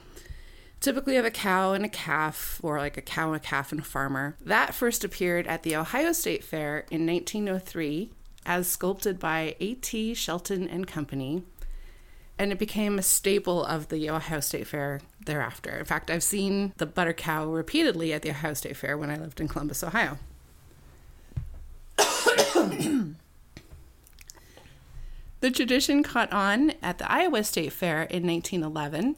Typically 0.81 1.17
of 1.17 1.25
a 1.25 1.31
cow 1.31 1.73
and 1.73 1.85
a 1.85 1.89
calf, 1.89 2.61
or 2.63 2.79
like 2.79 2.97
a 2.97 3.03
cow 3.03 3.29
and 3.29 3.37
a 3.37 3.41
calf 3.41 3.73
and 3.73 3.81
a 3.81 3.85
farmer. 3.85 4.37
That 4.41 4.75
first 4.75 5.03
appeared 5.03 5.47
at 5.47 5.65
the 5.65 5.75
Ohio 5.75 6.13
State 6.13 6.45
Fair 6.45 6.87
in 6.91 7.05
1903 7.05 8.11
as 8.47 8.69
sculpted 8.69 9.19
by 9.19 9.57
A.T. 9.61 10.15
Shelton 10.15 10.69
and 10.69 10.87
Company, 10.87 11.43
and 12.39 12.53
it 12.53 12.59
became 12.59 12.99
a 12.99 13.03
staple 13.03 13.65
of 13.65 13.89
the 13.89 14.09
Ohio 14.09 14.41
State 14.41 14.69
Fair 14.69 15.01
thereafter. 15.27 15.79
In 15.79 15.85
fact, 15.85 16.11
I've 16.11 16.23
seen 16.23 16.73
the 16.79 16.87
butter 16.87 17.13
cow 17.13 17.47
repeatedly 17.47 18.13
at 18.13 18.23
the 18.23 18.31
Ohio 18.31 18.55
State 18.55 18.77
Fair 18.77 18.97
when 18.97 19.11
I 19.11 19.17
lived 19.17 19.41
in 19.41 19.49
Columbus, 19.49 19.83
Ohio. 19.83 20.19
the 25.41 25.51
tradition 25.51 26.05
caught 26.05 26.33
on 26.33 26.73
at 26.81 26.99
the 26.99 27.11
Iowa 27.11 27.43
State 27.43 27.73
Fair 27.73 28.05
in 28.05 28.25
1911 28.27 29.17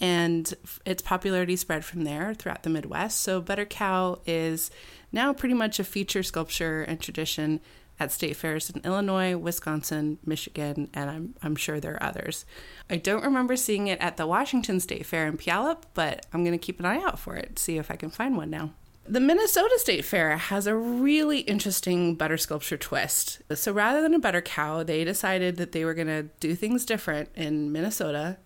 and 0.00 0.52
its 0.84 1.02
popularity 1.02 1.56
spread 1.56 1.84
from 1.84 2.04
there 2.04 2.34
throughout 2.34 2.62
the 2.62 2.70
Midwest. 2.70 3.20
So, 3.20 3.40
Butter 3.40 3.66
Cow 3.66 4.20
is 4.26 4.70
now 5.12 5.32
pretty 5.32 5.54
much 5.54 5.78
a 5.78 5.84
feature 5.84 6.22
sculpture 6.22 6.82
and 6.82 7.00
tradition 7.00 7.60
at 8.00 8.10
state 8.10 8.36
fairs 8.36 8.70
in 8.70 8.80
Illinois, 8.82 9.36
Wisconsin, 9.36 10.18
Michigan, 10.24 10.88
and 10.92 11.10
I'm, 11.10 11.34
I'm 11.42 11.56
sure 11.56 11.78
there 11.78 11.94
are 11.94 12.02
others. 12.02 12.44
I 12.90 12.96
don't 12.96 13.22
remember 13.22 13.54
seeing 13.54 13.86
it 13.86 14.00
at 14.00 14.16
the 14.16 14.26
Washington 14.26 14.80
State 14.80 15.06
Fair 15.06 15.26
in 15.26 15.38
Puyallup, 15.38 15.82
but 15.94 16.26
I'm 16.32 16.42
going 16.42 16.58
to 16.58 16.64
keep 16.64 16.80
an 16.80 16.86
eye 16.86 17.02
out 17.02 17.18
for 17.18 17.36
it, 17.36 17.58
see 17.58 17.78
if 17.78 17.90
I 17.90 17.96
can 17.96 18.10
find 18.10 18.36
one 18.36 18.50
now. 18.50 18.70
The 19.04 19.20
Minnesota 19.20 19.76
State 19.78 20.04
Fair 20.04 20.36
has 20.36 20.66
a 20.66 20.76
really 20.76 21.40
interesting 21.40 22.14
butter 22.14 22.36
sculpture 22.36 22.76
twist. 22.76 23.42
So 23.54 23.72
rather 23.72 24.00
than 24.00 24.14
a 24.14 24.20
butter 24.20 24.40
cow, 24.40 24.84
they 24.84 25.04
decided 25.04 25.56
that 25.56 25.72
they 25.72 25.84
were 25.84 25.94
going 25.94 26.06
to 26.06 26.24
do 26.38 26.54
things 26.54 26.84
different 26.84 27.28
in 27.34 27.72
Minnesota. 27.72 28.38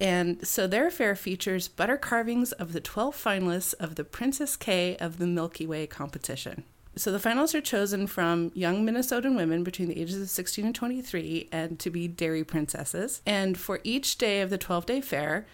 And 0.00 0.46
so 0.46 0.66
their 0.66 0.90
fair 0.90 1.14
features 1.14 1.68
butter 1.68 1.98
carvings 1.98 2.52
of 2.52 2.72
the 2.72 2.80
12 2.80 3.14
finalists 3.14 3.74
of 3.74 3.96
the 3.96 4.04
Princess 4.04 4.56
Kay 4.56 4.96
of 4.96 5.18
the 5.18 5.26
Milky 5.26 5.66
Way 5.66 5.86
competition. 5.86 6.64
So 6.96 7.12
the 7.12 7.18
finalists 7.18 7.54
are 7.54 7.60
chosen 7.60 8.06
from 8.06 8.50
young 8.54 8.84
Minnesotan 8.84 9.36
women 9.36 9.62
between 9.62 9.88
the 9.88 10.00
ages 10.00 10.20
of 10.20 10.28
16 10.28 10.66
and 10.66 10.74
23 10.74 11.48
and 11.52 11.78
to 11.78 11.90
be 11.90 12.08
dairy 12.08 12.44
princesses. 12.44 13.22
And 13.24 13.56
for 13.58 13.80
each 13.84 14.18
day 14.18 14.40
of 14.40 14.50
the 14.50 14.58
12 14.58 14.86
day 14.86 15.00
fair, 15.00 15.46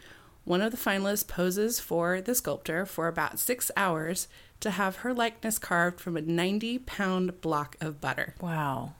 one 0.44 0.62
of 0.62 0.70
the 0.70 0.78
finalists 0.78 1.26
poses 1.26 1.80
for 1.80 2.20
the 2.20 2.34
sculptor 2.34 2.86
for 2.86 3.08
about 3.08 3.38
six 3.38 3.70
hours 3.76 4.28
to 4.60 4.70
have 4.70 4.96
her 4.96 5.12
likeness 5.12 5.58
carved 5.58 6.00
from 6.00 6.16
a 6.16 6.22
90 6.22 6.78
pound 6.80 7.40
block 7.40 7.76
of 7.80 8.00
butter. 8.00 8.34
Wow. 8.40 8.94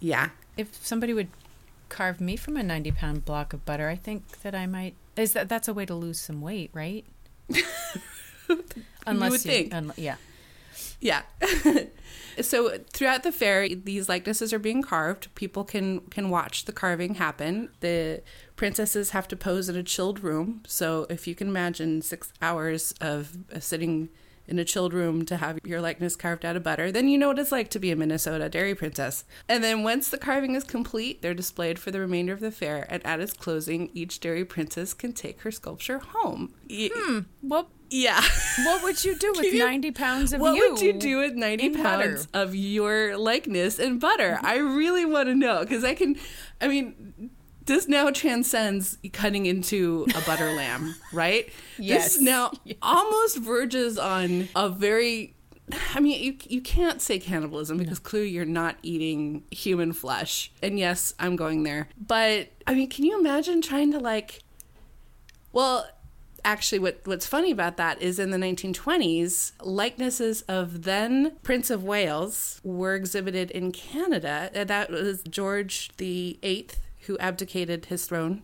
Yeah. 0.00 0.30
If 0.56 0.74
somebody 0.84 1.14
would 1.14 1.28
carve 1.92 2.20
me 2.20 2.36
from 2.36 2.56
a 2.56 2.62
90 2.62 2.90
pound 2.92 3.24
block 3.24 3.52
of 3.52 3.64
butter, 3.64 3.88
I 3.88 3.96
think 3.96 4.40
that 4.40 4.54
I 4.54 4.66
might. 4.66 4.94
Is 5.16 5.34
that 5.34 5.48
that's 5.48 5.68
a 5.68 5.74
way 5.74 5.86
to 5.86 5.94
lose 5.94 6.18
some 6.18 6.40
weight, 6.40 6.70
right? 6.72 7.04
Unless 9.06 9.08
you 9.08 9.30
would 9.30 9.44
you, 9.44 9.50
think. 9.50 9.74
Un, 9.74 9.92
yeah. 9.96 10.16
Yeah. 11.00 11.22
so 12.40 12.78
throughout 12.92 13.24
the 13.24 13.32
fair, 13.32 13.68
these 13.68 14.08
likenesses 14.08 14.52
are 14.52 14.58
being 14.58 14.82
carved. 14.82 15.34
People 15.34 15.64
can 15.64 16.00
can 16.02 16.30
watch 16.30 16.64
the 16.64 16.72
carving 16.72 17.16
happen. 17.16 17.68
The 17.80 18.22
princesses 18.56 19.10
have 19.10 19.28
to 19.28 19.36
pose 19.36 19.68
in 19.68 19.76
a 19.76 19.82
chilled 19.82 20.20
room. 20.20 20.62
So 20.66 21.06
if 21.10 21.26
you 21.26 21.34
can 21.34 21.48
imagine 21.48 22.02
six 22.02 22.32
hours 22.40 22.94
of 23.00 23.36
uh, 23.54 23.60
sitting 23.60 24.08
in 24.52 24.58
a 24.58 24.64
chilled 24.64 24.92
room 24.92 25.24
to 25.24 25.38
have 25.38 25.58
your 25.64 25.80
likeness 25.80 26.14
carved 26.14 26.44
out 26.44 26.56
of 26.56 26.62
butter, 26.62 26.92
then 26.92 27.08
you 27.08 27.16
know 27.16 27.28
what 27.28 27.38
it's 27.38 27.50
like 27.50 27.70
to 27.70 27.78
be 27.78 27.90
a 27.90 27.96
Minnesota 27.96 28.50
dairy 28.50 28.74
princess. 28.74 29.24
And 29.48 29.64
then 29.64 29.82
once 29.82 30.10
the 30.10 30.18
carving 30.18 30.54
is 30.54 30.62
complete, 30.62 31.22
they're 31.22 31.32
displayed 31.32 31.78
for 31.78 31.90
the 31.90 32.00
remainder 32.00 32.34
of 32.34 32.40
the 32.40 32.50
fair. 32.50 32.86
And 32.90 33.04
at 33.06 33.18
its 33.18 33.32
closing, 33.32 33.90
each 33.94 34.20
dairy 34.20 34.44
princess 34.44 34.92
can 34.92 35.14
take 35.14 35.40
her 35.40 35.50
sculpture 35.50 36.00
home. 36.00 36.52
Hmm. 36.70 37.20
What 37.40 37.68
yeah. 37.88 38.22
What 38.64 38.82
would 38.82 39.02
you 39.02 39.16
do 39.16 39.32
with 39.36 39.54
you, 39.54 39.58
90 39.58 39.90
pounds 39.92 40.32
of 40.34 40.40
what 40.40 40.54
you? 40.54 40.62
What 40.62 40.72
would 40.72 40.82
you 40.82 40.92
do 40.92 41.18
with 41.18 41.32
90 41.32 41.70
pounds 41.70 42.26
butter? 42.26 42.44
of 42.44 42.54
your 42.54 43.16
likeness 43.16 43.78
and 43.78 43.98
butter? 43.98 44.38
I 44.42 44.56
really 44.58 45.06
want 45.06 45.28
to 45.28 45.34
know 45.34 45.60
because 45.60 45.82
I 45.82 45.94
can, 45.94 46.16
I 46.60 46.68
mean, 46.68 47.30
this 47.66 47.88
now 47.88 48.10
transcends 48.10 48.98
cutting 49.12 49.46
into 49.46 50.06
a 50.14 50.20
butter 50.22 50.52
lamb, 50.56 50.94
right? 51.12 51.48
Yes. 51.78 52.14
This 52.14 52.22
now 52.22 52.52
yes. 52.64 52.76
almost 52.82 53.38
verges 53.38 53.98
on 53.98 54.48
a 54.54 54.68
very 54.68 55.34
I 55.94 56.00
mean, 56.00 56.22
you 56.22 56.36
you 56.48 56.60
can't 56.60 57.00
say 57.00 57.18
cannibalism 57.18 57.78
because 57.78 57.98
no. 57.98 58.08
clearly 58.08 58.30
you're 58.30 58.44
not 58.44 58.76
eating 58.82 59.44
human 59.50 59.92
flesh. 59.92 60.52
And 60.62 60.78
yes, 60.78 61.14
I'm 61.18 61.36
going 61.36 61.62
there. 61.62 61.88
But 61.98 62.50
I 62.66 62.74
mean, 62.74 62.90
can 62.90 63.04
you 63.04 63.18
imagine 63.18 63.62
trying 63.62 63.92
to 63.92 63.98
like 63.98 64.40
well, 65.52 65.86
actually 66.44 66.78
what 66.78 67.00
what's 67.04 67.26
funny 67.26 67.50
about 67.50 67.76
that 67.76 68.00
is 68.02 68.18
in 68.18 68.30
the 68.30 68.38
1920s 68.38 69.52
likenesses 69.60 70.42
of 70.42 70.82
then 70.82 71.36
prince 71.42 71.70
of 71.70 71.84
wales 71.84 72.60
were 72.64 72.96
exhibited 72.96 73.48
in 73.52 73.70
canada 73.70 74.50
uh, 74.56 74.64
that 74.64 74.90
was 74.90 75.22
george 75.30 75.90
the 75.98 76.38
eighth 76.42 76.80
who 77.02 77.18
abdicated 77.18 77.86
his 77.86 78.06
throne. 78.06 78.42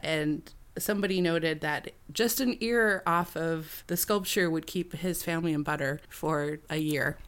And 0.00 0.50
somebody 0.78 1.20
noted 1.20 1.60
that 1.60 1.92
just 2.12 2.40
an 2.40 2.56
ear 2.60 3.02
off 3.06 3.36
of 3.36 3.82
the 3.88 3.96
sculpture 3.96 4.48
would 4.50 4.66
keep 4.66 4.94
his 4.94 5.22
family 5.22 5.52
in 5.52 5.62
butter 5.62 6.00
for 6.08 6.58
a 6.70 6.76
year. 6.76 7.18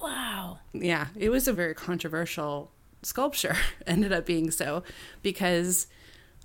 Wow. 0.00 0.58
Yeah 0.72 1.08
it 1.16 1.30
was 1.30 1.48
a 1.48 1.52
very 1.52 1.74
controversial 1.74 2.70
sculpture 3.02 3.56
ended 3.86 4.12
up 4.12 4.26
being 4.26 4.50
so 4.50 4.82
because 5.22 5.86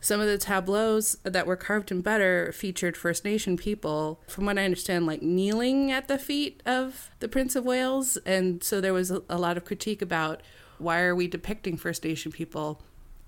some 0.01 0.21
of 0.21 0.27
the 0.27 0.37
tableaus 0.37 1.17
that 1.23 1.45
were 1.45 1.57
carved 1.57 1.91
in 1.91 2.01
butter 2.01 2.53
featured 2.53 2.95
First 2.95 3.25
Nation 3.25 3.57
people, 3.57 4.21
from 4.27 4.45
what 4.45 4.57
I 4.57 4.63
understand, 4.63 5.05
like 5.05 5.21
kneeling 5.21 5.91
at 5.91 6.07
the 6.07 6.17
feet 6.17 6.63
of 6.65 7.09
the 7.19 7.27
Prince 7.27 7.53
of 7.57 7.65
Wales. 7.65 8.15
And 8.25 8.63
so 8.63 8.79
there 8.79 8.93
was 8.93 9.11
a, 9.11 9.21
a 9.27 9.37
lot 9.37 9.57
of 9.57 9.65
critique 9.65 10.01
about 10.01 10.41
why 10.77 11.01
are 11.01 11.13
we 11.13 11.27
depicting 11.27 11.75
First 11.75 12.05
Nation 12.05 12.31
people 12.31 12.81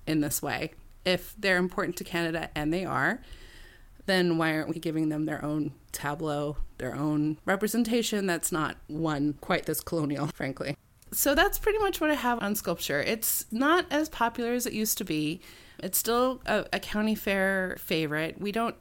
in 0.07 0.21
this 0.21 0.41
way? 0.41 0.71
If 1.05 1.33
they're 1.37 1.57
important 1.57 1.97
to 1.97 2.03
Canada, 2.03 2.49
and 2.55 2.73
they 2.73 2.85
are, 2.85 3.21
then 4.05 4.37
why 4.37 4.53
aren't 4.53 4.69
we 4.69 4.79
giving 4.79 5.09
them 5.09 5.25
their 5.25 5.43
own 5.43 5.73
tableau, 5.91 6.57
their 6.77 6.95
own 6.95 7.37
representation 7.45 8.25
that's 8.27 8.51
not 8.51 8.77
one 8.87 9.33
quite 9.41 9.65
this 9.65 9.81
colonial, 9.81 10.27
frankly? 10.33 10.75
So 11.13 11.35
that's 11.35 11.59
pretty 11.59 11.79
much 11.79 11.99
what 11.99 12.09
I 12.09 12.15
have 12.15 12.41
on 12.41 12.55
sculpture. 12.55 13.01
It's 13.01 13.45
not 13.51 13.85
as 13.91 14.07
popular 14.09 14.53
as 14.53 14.65
it 14.65 14.73
used 14.73 14.97
to 14.99 15.03
be. 15.03 15.41
It's 15.79 15.97
still 15.97 16.41
a, 16.45 16.65
a 16.71 16.79
county 16.79 17.15
fair 17.15 17.75
favorite. 17.79 18.39
We 18.39 18.51
don't 18.51 18.75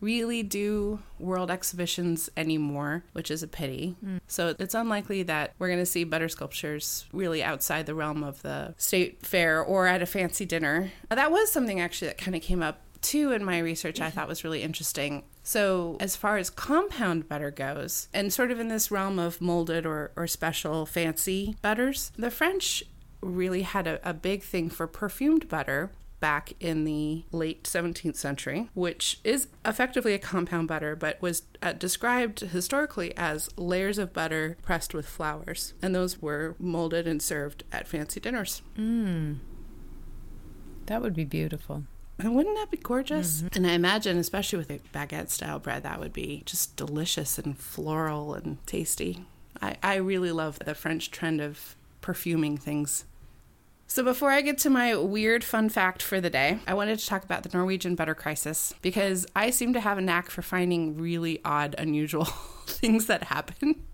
really 0.00 0.42
do 0.42 1.00
world 1.18 1.50
exhibitions 1.50 2.28
anymore, 2.36 3.04
which 3.12 3.30
is 3.30 3.42
a 3.42 3.48
pity. 3.48 3.96
Hmm. 4.00 4.18
So 4.26 4.54
it's 4.58 4.74
unlikely 4.74 5.22
that 5.24 5.54
we're 5.58 5.68
going 5.68 5.78
to 5.78 5.86
see 5.86 6.04
butter 6.04 6.28
sculptures 6.28 7.06
really 7.12 7.42
outside 7.42 7.86
the 7.86 7.94
realm 7.94 8.22
of 8.22 8.42
the 8.42 8.74
state 8.76 9.24
fair 9.24 9.62
or 9.62 9.86
at 9.86 10.02
a 10.02 10.06
fancy 10.06 10.44
dinner. 10.44 10.92
That 11.08 11.30
was 11.30 11.50
something 11.50 11.80
actually 11.80 12.08
that 12.08 12.18
kind 12.18 12.36
of 12.36 12.42
came 12.42 12.62
up 12.62 12.82
too 13.02 13.32
in 13.32 13.44
my 13.44 13.58
research 13.58 14.00
I 14.00 14.06
mm-hmm. 14.06 14.16
thought 14.16 14.28
was 14.28 14.44
really 14.44 14.62
interesting. 14.62 15.24
So, 15.42 15.96
as 16.00 16.16
far 16.16 16.38
as 16.38 16.50
compound 16.50 17.28
butter 17.28 17.52
goes, 17.52 18.08
and 18.12 18.32
sort 18.32 18.50
of 18.50 18.58
in 18.58 18.66
this 18.66 18.90
realm 18.90 19.20
of 19.20 19.40
molded 19.40 19.86
or, 19.86 20.10
or 20.16 20.26
special 20.26 20.86
fancy 20.86 21.56
butters, 21.62 22.10
the 22.18 22.32
French 22.32 22.82
really 23.20 23.62
had 23.62 23.86
a, 23.86 24.00
a 24.08 24.12
big 24.12 24.42
thing 24.42 24.68
for 24.68 24.86
perfumed 24.86 25.48
butter 25.48 25.90
back 26.20 26.52
in 26.60 26.84
the 26.84 27.24
late 27.32 27.64
17th 27.64 28.16
century, 28.16 28.70
which 28.74 29.20
is 29.24 29.48
effectively 29.64 30.14
a 30.14 30.18
compound 30.18 30.68
butter, 30.68 30.96
but 30.96 31.20
was 31.20 31.42
uh, 31.62 31.72
described 31.72 32.40
historically 32.40 33.16
as 33.16 33.50
layers 33.56 33.98
of 33.98 34.12
butter 34.12 34.56
pressed 34.62 34.94
with 34.94 35.06
flowers. 35.06 35.74
And 35.82 35.94
those 35.94 36.20
were 36.22 36.54
molded 36.58 37.06
and 37.06 37.20
served 37.20 37.64
at 37.72 37.86
fancy 37.86 38.20
dinners. 38.20 38.62
That 40.86 41.02
would 41.02 41.14
be 41.14 41.24
beautiful. 41.24 41.84
And 42.18 42.34
wouldn't 42.34 42.56
that 42.56 42.70
be 42.70 42.78
gorgeous? 42.78 43.42
And 43.54 43.66
I 43.66 43.72
imagine, 43.72 44.16
especially 44.16 44.58
with 44.58 44.70
a 44.70 44.78
baguette 44.94 45.28
style 45.28 45.58
bread, 45.58 45.82
that 45.82 46.00
would 46.00 46.14
be 46.14 46.42
just 46.46 46.74
delicious 46.76 47.38
and 47.38 47.58
floral 47.58 48.32
and 48.32 48.64
tasty. 48.66 49.26
I, 49.60 49.76
I 49.82 49.96
really 49.96 50.32
love 50.32 50.58
the 50.60 50.74
French 50.74 51.10
trend 51.10 51.42
of 51.42 51.76
perfuming 52.00 52.56
things. 52.56 53.04
So, 53.88 54.02
before 54.02 54.30
I 54.30 54.40
get 54.40 54.58
to 54.58 54.70
my 54.70 54.96
weird 54.96 55.44
fun 55.44 55.68
fact 55.68 56.02
for 56.02 56.20
the 56.20 56.28
day, 56.28 56.58
I 56.66 56.74
wanted 56.74 56.98
to 56.98 57.06
talk 57.06 57.22
about 57.24 57.44
the 57.44 57.56
Norwegian 57.56 57.94
butter 57.94 58.14
crisis 58.14 58.74
because 58.82 59.26
I 59.36 59.50
seem 59.50 59.72
to 59.74 59.80
have 59.80 59.96
a 59.96 60.00
knack 60.00 60.28
for 60.28 60.42
finding 60.42 60.96
really 60.96 61.40
odd, 61.44 61.76
unusual 61.78 62.24
things 62.66 63.06
that 63.06 63.24
happen. 63.24 63.84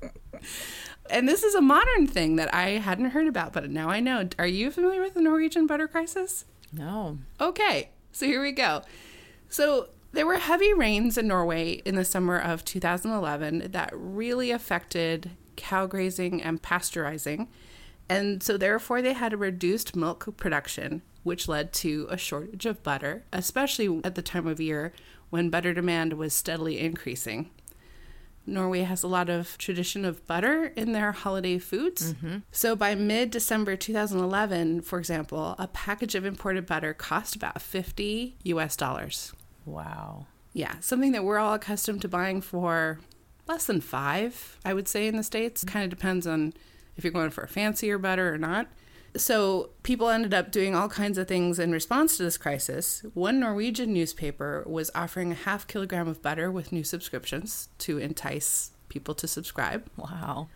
And 1.11 1.28
this 1.28 1.42
is 1.42 1.55
a 1.55 1.61
modern 1.61 2.07
thing 2.07 2.37
that 2.37 2.52
I 2.55 2.70
hadn't 2.70 3.11
heard 3.11 3.26
about, 3.26 3.52
but 3.52 3.68
now 3.68 3.90
I 3.90 4.00
know. 4.00 4.28
Are 4.38 4.46
you 4.46 4.70
familiar 4.70 5.02
with 5.02 5.14
the 5.14 5.20
Norwegian 5.20 5.66
butter 5.66 5.87
crisis? 5.87 6.46
No. 6.72 7.18
Okay, 7.38 7.90
so 8.12 8.24
here 8.24 8.40
we 8.40 8.52
go. 8.52 8.83
So 9.50 9.88
there 10.12 10.26
were 10.26 10.38
heavy 10.38 10.72
rains 10.72 11.18
in 11.18 11.28
Norway 11.28 11.83
in 11.85 11.96
the 11.96 12.05
summer 12.05 12.38
of 12.38 12.64
2011 12.64 13.72
that 13.72 13.90
really 13.92 14.50
affected 14.50 15.33
cow 15.57 15.87
grazing 15.87 16.42
and 16.42 16.62
pasteurizing. 16.62 17.48
And 18.16 18.42
so 18.42 18.57
therefore 18.57 19.03
they 19.03 19.12
had 19.12 19.33
a 19.33 19.37
reduced 19.37 19.96
milk 19.96 20.37
production, 20.37 21.03
which 21.22 21.48
led 21.48 21.72
to 21.75 22.07
a 22.11 22.16
shortage 22.16 22.66
of 22.66 22.83
butter, 22.83 23.25
especially 23.33 24.01
at 24.05 24.14
the 24.14 24.22
time 24.22 24.46
of 24.46 24.61
year 24.61 24.92
when 25.31 25.51
butter 25.51 25.72
demand 25.72 26.14
was 26.14 26.35
steadily 26.35 26.79
increasing. 26.79 27.51
Norway 28.44 28.83
has 28.83 29.03
a 29.03 29.09
lot 29.09 29.31
of 29.31 29.57
tradition 29.57 30.05
of 30.05 30.27
butter 30.27 30.72
in 30.77 30.92
their 30.92 31.12
holiday 31.12 31.59
foods. 31.59 32.14
Mm-hmm. 32.14 32.38
So 32.51 32.75
by 32.75 32.94
mid 32.94 33.31
December 33.31 33.77
2011, 33.77 34.83
for 34.83 34.98
example, 34.98 35.55
a 35.59 35.68
package 35.68 36.14
of 36.14 36.25
imported 36.25 36.66
butter 36.66 36.92
cost 36.92 37.37
about 37.37 37.62
50 37.62 38.37
US 38.42 38.77
dollars. 38.77 39.33
Wow. 39.64 40.27
Yeah, 40.53 40.75
something 40.81 41.12
that 41.12 41.25
we're 41.25 41.38
all 41.38 41.55
accustomed 41.55 42.03
to 42.03 42.09
buying 42.09 42.40
for 42.40 42.98
less 43.46 43.66
than 43.66 43.81
five, 43.81 44.59
I 44.64 44.75
would 44.75 44.88
say, 44.88 45.07
in 45.07 45.16
the 45.16 45.22
States. 45.22 45.62
Mm-hmm. 45.64 45.72
Kind 45.72 45.85
of 45.85 45.98
depends 45.98 46.27
on 46.27 46.53
if 46.96 47.05
you're 47.05 47.12
going 47.12 47.31
for 47.31 47.44
a 47.44 47.48
fancier 47.48 47.98
butter 47.98 48.33
or 48.33 48.38
not. 48.38 48.68
So 49.16 49.70
people 49.83 50.09
ended 50.09 50.33
up 50.33 50.50
doing 50.50 50.74
all 50.74 50.88
kinds 50.88 51.18
of 51.18 51.28
things 51.28 51.59
in 51.59 51.70
response 51.70 52.16
to 52.16 52.22
this 52.22 52.38
crisis. 52.38 53.05
One 53.12 53.40
Norwegian 53.40 53.92
newspaper 53.92 54.64
was 54.66 54.90
offering 54.94 55.33
a 55.33 55.35
half 55.35 55.66
kilogram 55.66 56.09
of 56.09 56.22
butter 56.22 56.50
with 56.50 56.72
new 56.72 56.85
subscriptions 56.85 57.68
to 57.78 57.98
entice 57.98 58.70
people 58.88 59.14
to 59.16 59.28
subscribe. 59.28 59.90
Wow. 59.96 60.48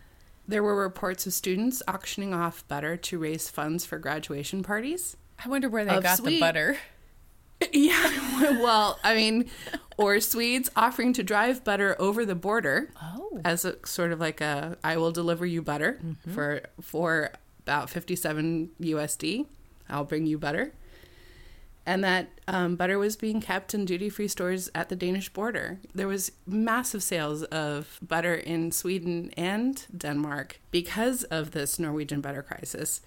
There 0.47 0.63
were 0.63 0.75
reports 0.75 1.27
of 1.27 1.33
students 1.33 1.83
auctioning 1.87 2.33
off 2.33 2.67
butter 2.67 2.97
to 2.97 3.19
raise 3.19 3.49
funds 3.49 3.85
for 3.85 3.99
graduation 3.99 4.63
parties. 4.63 5.17
I 5.43 5.49
wonder 5.49 5.69
where 5.69 5.85
they 5.85 5.99
got 5.99 6.23
the 6.23 6.39
butter. 6.39 6.77
Yeah, 7.73 8.11
well, 8.61 8.99
I 9.03 9.15
mean, 9.15 9.49
or 9.97 10.19
Swedes 10.19 10.69
offering 10.75 11.13
to 11.13 11.23
drive 11.23 11.63
butter 11.63 11.95
over 11.99 12.25
the 12.25 12.35
border 12.35 12.91
Oh. 13.01 13.41
as 13.43 13.65
a 13.65 13.75
sort 13.85 14.11
of 14.11 14.19
like 14.19 14.41
a 14.41 14.77
I 14.83 14.97
will 14.97 15.11
deliver 15.11 15.45
you 15.45 15.61
butter 15.61 15.99
for 16.33 16.61
for 16.81 17.31
about 17.65 17.89
57 17.89 18.69
USD. 18.81 19.45
I'll 19.89 20.03
bring 20.05 20.25
you 20.25 20.37
butter. 20.37 20.73
And 21.85 22.03
that 22.03 22.27
um, 22.49 22.75
butter 22.75 22.99
was 22.99 23.15
being 23.15 23.39
kept 23.39 23.73
in 23.73 23.85
duty 23.85 24.09
free 24.09 24.27
stores 24.27 24.69
at 24.75 24.89
the 24.89 24.95
Danish 24.95 25.29
border. 25.29 25.79
There 25.95 26.07
was 26.07 26.33
massive 26.45 27.01
sales 27.01 27.43
of 27.43 27.97
butter 28.01 28.35
in 28.35 28.71
Sweden 28.73 29.31
and 29.37 29.85
Denmark 29.95 30.59
because 30.69 31.23
of 31.25 31.51
this 31.51 31.79
Norwegian 31.79 32.19
butter 32.19 32.41
crisis, 32.43 32.99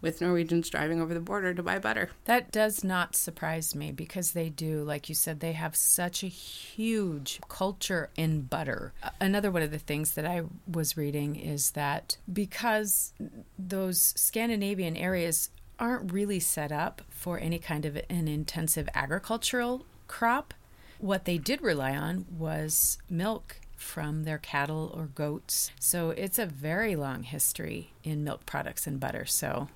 with 0.00 0.20
Norwegians 0.20 0.70
driving 0.70 1.00
over 1.00 1.14
the 1.14 1.20
border 1.20 1.54
to 1.54 1.62
buy 1.62 1.78
butter. 1.78 2.10
That 2.24 2.52
does 2.52 2.84
not 2.84 3.16
surprise 3.16 3.74
me 3.74 3.92
because 3.92 4.32
they 4.32 4.48
do, 4.48 4.82
like 4.82 5.08
you 5.08 5.14
said, 5.14 5.40
they 5.40 5.52
have 5.52 5.74
such 5.76 6.22
a 6.22 6.28
huge 6.28 7.40
culture 7.48 8.10
in 8.16 8.42
butter. 8.42 8.92
Another 9.20 9.50
one 9.50 9.62
of 9.62 9.70
the 9.70 9.78
things 9.78 10.12
that 10.12 10.26
I 10.26 10.42
was 10.70 10.96
reading 10.96 11.36
is 11.36 11.72
that 11.72 12.16
because 12.32 13.12
those 13.58 14.14
Scandinavian 14.16 14.96
areas 14.96 15.50
aren't 15.78 16.12
really 16.12 16.40
set 16.40 16.72
up 16.72 17.02
for 17.08 17.38
any 17.38 17.58
kind 17.58 17.84
of 17.84 17.96
an 18.08 18.28
intensive 18.28 18.88
agricultural 18.94 19.84
crop, 20.06 20.54
what 20.98 21.24
they 21.24 21.38
did 21.38 21.62
rely 21.62 21.96
on 21.96 22.26
was 22.30 22.98
milk 23.08 23.60
from 23.76 24.24
their 24.24 24.38
cattle 24.38 24.92
or 24.94 25.06
goats. 25.06 25.70
So 25.78 26.10
it's 26.10 26.38
a 26.38 26.46
very 26.46 26.96
long 26.96 27.22
history 27.22 27.92
in 28.02 28.24
milk 28.24 28.44
products 28.44 28.88
and 28.88 28.98
butter. 28.98 29.24
So 29.24 29.68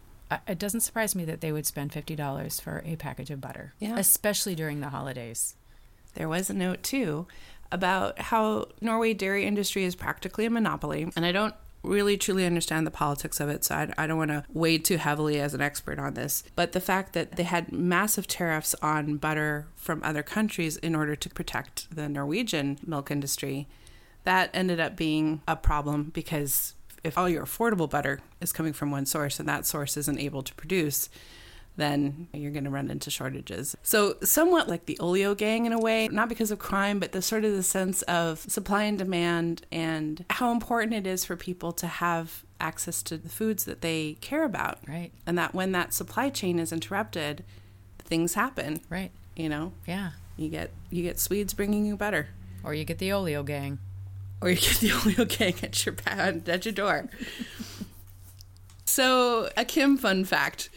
it 0.46 0.58
doesn't 0.58 0.80
surprise 0.80 1.14
me 1.14 1.24
that 1.26 1.40
they 1.40 1.52
would 1.52 1.66
spend 1.66 1.92
$50 1.92 2.60
for 2.60 2.82
a 2.84 2.96
package 2.96 3.30
of 3.30 3.40
butter, 3.40 3.74
Yeah. 3.78 3.96
especially 3.98 4.54
during 4.54 4.80
the 4.80 4.88
holidays. 4.90 5.54
there 6.14 6.28
was 6.28 6.50
a 6.50 6.54
note 6.54 6.82
too 6.82 7.26
about 7.70 8.18
how 8.20 8.66
Norway 8.82 9.14
dairy 9.14 9.46
industry 9.46 9.84
is 9.84 9.94
practically 9.94 10.44
a 10.44 10.50
monopoly, 10.50 11.10
and 11.16 11.24
I 11.24 11.32
don't 11.32 11.54
really 11.82 12.16
truly 12.18 12.44
understand 12.44 12.86
the 12.86 12.90
politics 12.90 13.40
of 13.40 13.48
it, 13.48 13.64
so 13.64 13.74
I, 13.74 13.92
I 13.96 14.06
don't 14.06 14.18
want 14.18 14.30
to 14.30 14.44
wade 14.52 14.84
too 14.84 14.98
heavily 14.98 15.40
as 15.40 15.54
an 15.54 15.62
expert 15.62 15.98
on 15.98 16.12
this. 16.14 16.44
But 16.54 16.72
the 16.72 16.80
fact 16.80 17.14
that 17.14 17.32
they 17.36 17.42
had 17.44 17.72
massive 17.72 18.26
tariffs 18.28 18.74
on 18.82 19.16
butter 19.16 19.66
from 19.74 20.02
other 20.04 20.22
countries 20.22 20.76
in 20.76 20.94
order 20.94 21.16
to 21.16 21.28
protect 21.30 21.92
the 21.96 22.08
Norwegian 22.10 22.78
milk 22.86 23.10
industry, 23.10 23.66
that 24.24 24.50
ended 24.54 24.78
up 24.78 24.94
being 24.96 25.40
a 25.48 25.56
problem 25.56 26.10
because 26.14 26.74
if 27.04 27.18
all 27.18 27.28
your 27.28 27.44
affordable 27.44 27.88
butter 27.90 28.20
is 28.40 28.52
coming 28.52 28.72
from 28.72 28.90
one 28.90 29.06
source 29.06 29.40
and 29.40 29.48
that 29.48 29.66
source 29.66 29.96
isn't 29.96 30.18
able 30.18 30.42
to 30.42 30.54
produce, 30.54 31.08
then 31.76 32.28
you're 32.34 32.50
going 32.50 32.64
to 32.64 32.70
run 32.70 32.90
into 32.90 33.10
shortages. 33.10 33.74
So, 33.82 34.16
somewhat 34.22 34.68
like 34.68 34.84
the 34.86 34.98
oleo 35.00 35.34
gang 35.34 35.64
in 35.64 35.72
a 35.72 35.78
way, 35.80 36.06
not 36.08 36.28
because 36.28 36.50
of 36.50 36.58
crime, 36.58 36.98
but 37.00 37.12
the 37.12 37.22
sort 37.22 37.44
of 37.46 37.52
the 37.52 37.62
sense 37.62 38.02
of 38.02 38.40
supply 38.40 38.82
and 38.84 38.98
demand 38.98 39.64
and 39.72 40.24
how 40.30 40.52
important 40.52 40.92
it 40.94 41.06
is 41.06 41.24
for 41.24 41.34
people 41.34 41.72
to 41.72 41.86
have 41.86 42.44
access 42.60 43.02
to 43.04 43.16
the 43.16 43.30
foods 43.30 43.64
that 43.64 43.80
they 43.80 44.18
care 44.20 44.44
about. 44.44 44.78
Right. 44.86 45.12
And 45.26 45.36
that 45.38 45.54
when 45.54 45.72
that 45.72 45.94
supply 45.94 46.28
chain 46.28 46.58
is 46.58 46.72
interrupted, 46.72 47.42
things 47.98 48.34
happen. 48.34 48.80
Right. 48.90 49.10
You 49.34 49.48
know, 49.48 49.72
Yeah. 49.86 50.10
you 50.36 50.50
get 50.50 50.70
you 50.90 51.02
get 51.02 51.18
Swedes 51.18 51.54
bringing 51.54 51.86
you 51.86 51.96
butter, 51.96 52.28
Or 52.62 52.74
you 52.74 52.84
get 52.84 52.98
the 52.98 53.12
oleo 53.12 53.42
gang. 53.42 53.78
Or 54.42 54.50
you 54.50 54.56
get 54.56 54.76
the 54.78 54.92
oleo 55.04 55.24
gang 55.24 55.54
at 55.62 55.86
your 55.86 55.94
at 56.06 56.64
your 56.64 56.72
door. 56.72 57.08
So, 58.84 59.48
a 59.56 59.64
Kim 59.64 59.96
fun 59.96 60.24
fact. 60.24 60.68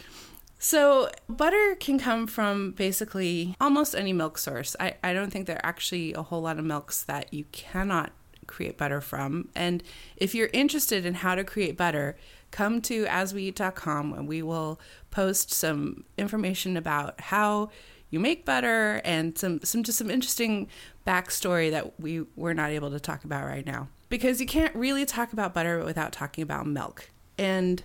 So, 0.58 1.10
butter 1.28 1.76
can 1.80 2.00
come 2.00 2.28
from 2.28 2.72
basically 2.72 3.56
almost 3.60 3.94
any 3.94 4.14
milk 4.14 4.38
source. 4.38 4.76
I, 4.80 4.96
I 5.04 5.14
don't 5.14 5.32
think 5.32 5.48
there 5.48 5.58
are 5.58 5.66
actually 5.66 6.14
a 6.14 6.22
whole 6.22 6.42
lot 6.42 6.58
of 6.58 6.66
milks 6.66 7.04
that 7.04 7.34
you 7.34 7.44
cannot 7.52 8.14
create 8.48 8.78
butter 8.78 9.02
from. 9.02 9.50
And 9.56 9.84
if 10.16 10.34
you're 10.34 10.50
interested 10.54 11.06
in 11.06 11.16
how 11.16 11.36
to 11.36 11.44
create 11.44 11.76
butter, 11.78 12.18
come 12.52 12.82
to 12.84 13.06
asweeat.com 13.06 14.14
and 14.14 14.28
we 14.28 14.42
will 14.42 14.80
post 15.12 15.52
some 15.52 16.06
information 16.18 16.78
about 16.78 17.20
how 17.20 17.70
you 18.10 18.20
make 18.20 18.46
butter 18.46 19.02
and 19.04 19.38
some, 19.38 19.60
some 19.64 19.84
just 19.84 19.98
some 19.98 20.10
interesting 20.10 20.68
backstory 21.06 21.72
that 21.72 22.00
we 22.00 22.26
we're 22.36 22.54
not 22.54 22.72
able 22.72 22.92
to 22.92 23.00
talk 23.00 23.24
about 23.24 23.46
right 23.46 23.66
now. 23.66 23.90
Because 24.10 24.40
you 24.40 24.48
can't 24.48 24.76
really 24.76 25.06
talk 25.06 25.34
about 25.34 25.54
butter 25.54 25.84
without 25.84 26.12
talking 26.12 26.42
about 26.42 26.68
milk. 26.68 27.10
And 27.38 27.84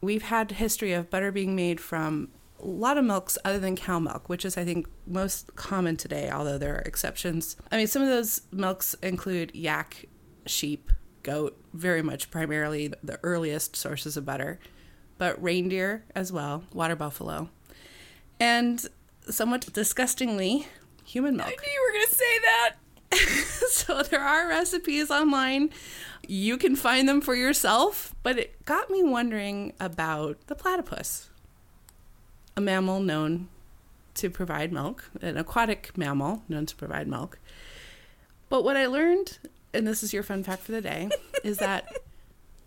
we've 0.00 0.22
had 0.22 0.52
history 0.52 0.92
of 0.92 1.10
butter 1.10 1.32
being 1.32 1.54
made 1.54 1.80
from 1.80 2.28
a 2.60 2.66
lot 2.66 2.98
of 2.98 3.04
milks 3.04 3.38
other 3.44 3.58
than 3.58 3.76
cow 3.76 3.98
milk, 3.98 4.28
which 4.28 4.44
is 4.44 4.56
I 4.56 4.64
think 4.64 4.86
most 5.06 5.54
common 5.56 5.96
today, 5.96 6.30
although 6.30 6.58
there 6.58 6.76
are 6.76 6.82
exceptions. 6.82 7.56
I 7.70 7.76
mean, 7.76 7.86
some 7.86 8.02
of 8.02 8.08
those 8.08 8.42
milks 8.52 8.94
include 9.02 9.54
yak, 9.54 10.06
sheep, 10.46 10.92
goat, 11.22 11.58
very 11.72 12.02
much 12.02 12.30
primarily 12.30 12.92
the 13.02 13.18
earliest 13.22 13.76
sources 13.76 14.16
of 14.16 14.24
butter, 14.24 14.58
but 15.18 15.40
reindeer 15.42 16.04
as 16.14 16.32
well, 16.32 16.64
water 16.72 16.96
buffalo. 16.96 17.48
And 18.38 18.84
somewhat 19.28 19.72
disgustingly, 19.72 20.66
human 21.10 21.36
milk. 21.36 21.48
I 21.48 21.50
knew 21.50 21.72
you 21.72 21.86
were 21.86 21.98
going 21.98 22.08
to 22.08 22.14
say 22.14 22.38
that. 22.42 22.74
so 23.70 24.02
there 24.02 24.20
are 24.20 24.48
recipes 24.48 25.10
online. 25.10 25.70
You 26.26 26.56
can 26.56 26.76
find 26.76 27.08
them 27.08 27.20
for 27.20 27.34
yourself, 27.34 28.14
but 28.22 28.38
it 28.38 28.64
got 28.64 28.90
me 28.90 29.02
wondering 29.02 29.72
about 29.80 30.46
the 30.46 30.54
platypus, 30.54 31.30
a 32.56 32.60
mammal 32.60 33.00
known 33.00 33.48
to 34.14 34.30
provide 34.30 34.72
milk, 34.72 35.10
an 35.20 35.36
aquatic 35.36 35.96
mammal 35.96 36.42
known 36.48 36.66
to 36.66 36.76
provide 36.76 37.08
milk. 37.08 37.38
But 38.48 38.64
what 38.64 38.76
I 38.76 38.86
learned, 38.86 39.38
and 39.74 39.86
this 39.86 40.02
is 40.02 40.12
your 40.12 40.22
fun 40.22 40.44
fact 40.44 40.62
for 40.62 40.72
the 40.72 40.80
day, 40.80 41.10
is 41.44 41.58
that 41.58 41.92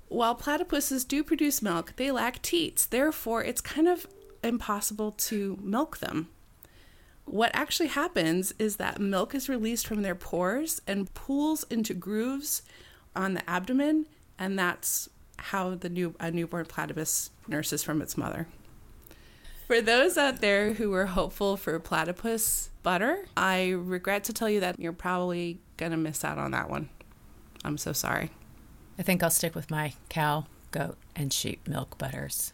while 0.10 0.36
platypuses 0.36 1.08
do 1.08 1.24
produce 1.24 1.62
milk, 1.62 1.94
they 1.96 2.12
lack 2.12 2.42
teats. 2.42 2.86
Therefore, 2.86 3.44
it's 3.44 3.62
kind 3.62 3.88
of 3.88 4.08
impossible 4.44 5.12
to 5.12 5.58
milk 5.62 6.00
them. 6.00 6.30
What 7.26 7.52
actually 7.54 7.88
happens 7.88 8.54
is 8.60 8.76
that 8.78 9.00
milk 9.00 9.34
is 9.34 9.50
released 9.50 9.88
from 9.88 10.02
their 10.02 10.16
pores 10.16 10.82
and 10.86 11.12
pools 11.14 11.64
into 11.70 11.94
grooves 11.94 12.62
on 13.16 13.34
the 13.34 13.50
abdomen, 13.50 14.08
and 14.38 14.58
that's 14.58 15.10
how 15.38 15.76
the 15.76 15.90
new 15.90 16.16
a 16.20 16.32
newborn 16.32 16.66
platypus 16.66 17.32
nurses 17.48 17.84
from 17.84 18.02
its 18.02 18.18
mother. 18.18 18.48
For 19.68 19.82
those 19.82 20.18
out 20.18 20.42
there 20.42 20.74
who 20.74 20.90
were 20.90 21.08
hopeful 21.08 21.58
for 21.58 21.80
platypus 21.80 22.70
butter, 22.84 23.26
I 23.36 23.70
regret 23.70 24.26
to 24.26 24.34
tell 24.34 24.50
you 24.50 24.60
that 24.60 24.80
you're 24.80 24.94
probably 24.94 25.60
gonna 25.78 25.98
miss 25.98 26.24
out 26.24 26.38
on 26.38 26.52
that 26.52 26.70
one. 26.70 26.90
I'm 27.64 27.78
so 27.78 27.94
sorry. 27.94 28.32
I 29.00 29.04
think 29.04 29.24
I'll 29.24 29.30
stick 29.30 29.56
with 29.56 29.72
my 29.72 29.94
cow, 30.10 30.46
goat, 30.72 30.98
and 31.16 31.32
sheep 31.32 31.68
milk 31.68 31.98
butters. 31.98 32.54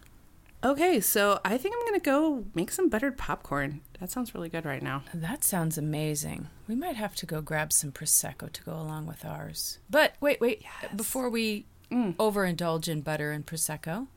Okay, 0.62 1.00
so 1.00 1.40
I 1.46 1.58
think 1.58 1.74
I'm 1.74 1.86
gonna 1.86 2.00
go 2.00 2.46
make 2.54 2.72
some 2.72 2.90
buttered 2.90 3.18
popcorn. 3.18 3.80
That 4.00 4.12
sounds 4.12 4.36
really 4.36 4.50
good 4.50 4.66
right 4.66 4.82
now. 4.82 5.04
That 5.14 5.44
sounds 5.44 5.78
amazing. 5.78 6.48
We 6.68 6.76
might 6.76 6.98
have 6.98 7.16
to 7.16 7.26
go 7.26 7.42
grab 7.42 7.72
some 7.72 7.94
Prosecco 7.94 8.52
to 8.52 8.64
go 8.64 8.74
along 8.74 9.06
with 9.06 9.24
ours. 9.24 9.80
But 9.90 10.16
wait, 10.20 10.42
wait. 10.42 10.64
Before 10.94 11.30
we 11.30 11.66
mm. 11.90 12.14
overindulge 12.16 12.90
in 12.90 13.02
butter 13.02 13.32
and 13.32 13.46
Prosecco, 13.46 14.08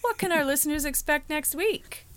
what 0.00 0.18
can 0.18 0.32
our 0.32 0.44
listeners 0.52 0.84
expect 0.84 1.30
next 1.30 1.54
week? 1.54 2.08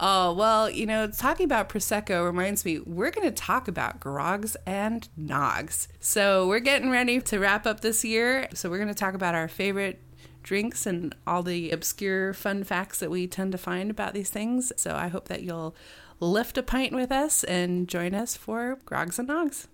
Oh, 0.00 0.32
well, 0.32 0.68
you 0.68 0.86
know, 0.86 1.06
talking 1.06 1.44
about 1.44 1.68
Prosecco 1.68 2.24
reminds 2.24 2.64
me, 2.64 2.80
we're 2.80 3.12
going 3.12 3.28
to 3.28 3.34
talk 3.34 3.68
about 3.68 4.00
grogs 4.00 4.56
and 4.66 5.08
nogs. 5.18 5.86
So 6.00 6.48
we're 6.48 6.58
getting 6.58 6.90
ready 6.90 7.20
to 7.20 7.38
wrap 7.38 7.64
up 7.64 7.80
this 7.80 8.04
year. 8.04 8.48
So 8.54 8.68
we're 8.68 8.78
going 8.78 8.88
to 8.88 8.94
talk 8.94 9.14
about 9.14 9.36
our 9.36 9.46
favorite 9.46 10.00
drinks 10.44 10.86
and 10.86 11.14
all 11.26 11.42
the 11.42 11.72
obscure 11.72 12.32
fun 12.32 12.62
facts 12.62 13.00
that 13.00 13.10
we 13.10 13.26
tend 13.26 13.50
to 13.52 13.58
find 13.58 13.90
about 13.90 14.14
these 14.14 14.30
things. 14.30 14.72
So 14.76 14.94
I 14.94 15.08
hope 15.08 15.26
that 15.28 15.42
you'll 15.42 15.74
lift 16.20 16.56
a 16.56 16.62
pint 16.62 16.92
with 16.92 17.10
us 17.10 17.42
and 17.42 17.88
join 17.88 18.14
us 18.14 18.36
for 18.36 18.78
Grogs 18.86 19.18
and 19.18 19.28
Nogs. 19.28 19.66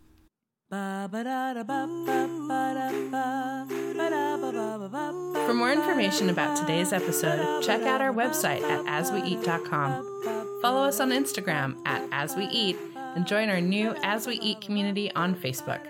For 5.46 5.54
more 5.54 5.72
information 5.72 6.30
about 6.30 6.56
today's 6.56 6.92
episode, 6.92 7.62
check 7.62 7.82
out 7.82 8.00
our 8.00 8.12
website 8.12 8.62
at 8.62 8.84
asweeat.com. 8.86 10.60
Follow 10.62 10.84
us 10.84 11.00
on 11.00 11.10
Instagram 11.10 11.76
at 11.86 12.08
asweeat 12.12 12.76
and 13.16 13.26
join 13.26 13.48
our 13.48 13.60
new 13.60 13.94
As 14.04 14.28
We 14.28 14.34
Eat 14.36 14.60
community 14.60 15.10
on 15.16 15.34
Facebook. 15.34 15.80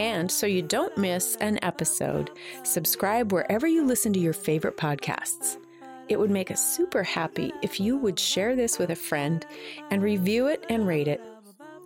And 0.00 0.32
so 0.32 0.46
you 0.46 0.62
don't 0.62 0.96
miss 0.96 1.36
an 1.42 1.58
episode, 1.62 2.30
subscribe 2.62 3.32
wherever 3.32 3.66
you 3.66 3.84
listen 3.84 4.14
to 4.14 4.18
your 4.18 4.32
favorite 4.32 4.78
podcasts. 4.78 5.58
It 6.08 6.18
would 6.18 6.30
make 6.30 6.50
us 6.50 6.74
super 6.74 7.02
happy 7.02 7.52
if 7.60 7.78
you 7.78 7.98
would 7.98 8.18
share 8.18 8.56
this 8.56 8.78
with 8.78 8.88
a 8.88 8.96
friend 8.96 9.44
and 9.90 10.02
review 10.02 10.46
it 10.46 10.64
and 10.70 10.86
rate 10.86 11.06
it. 11.06 11.20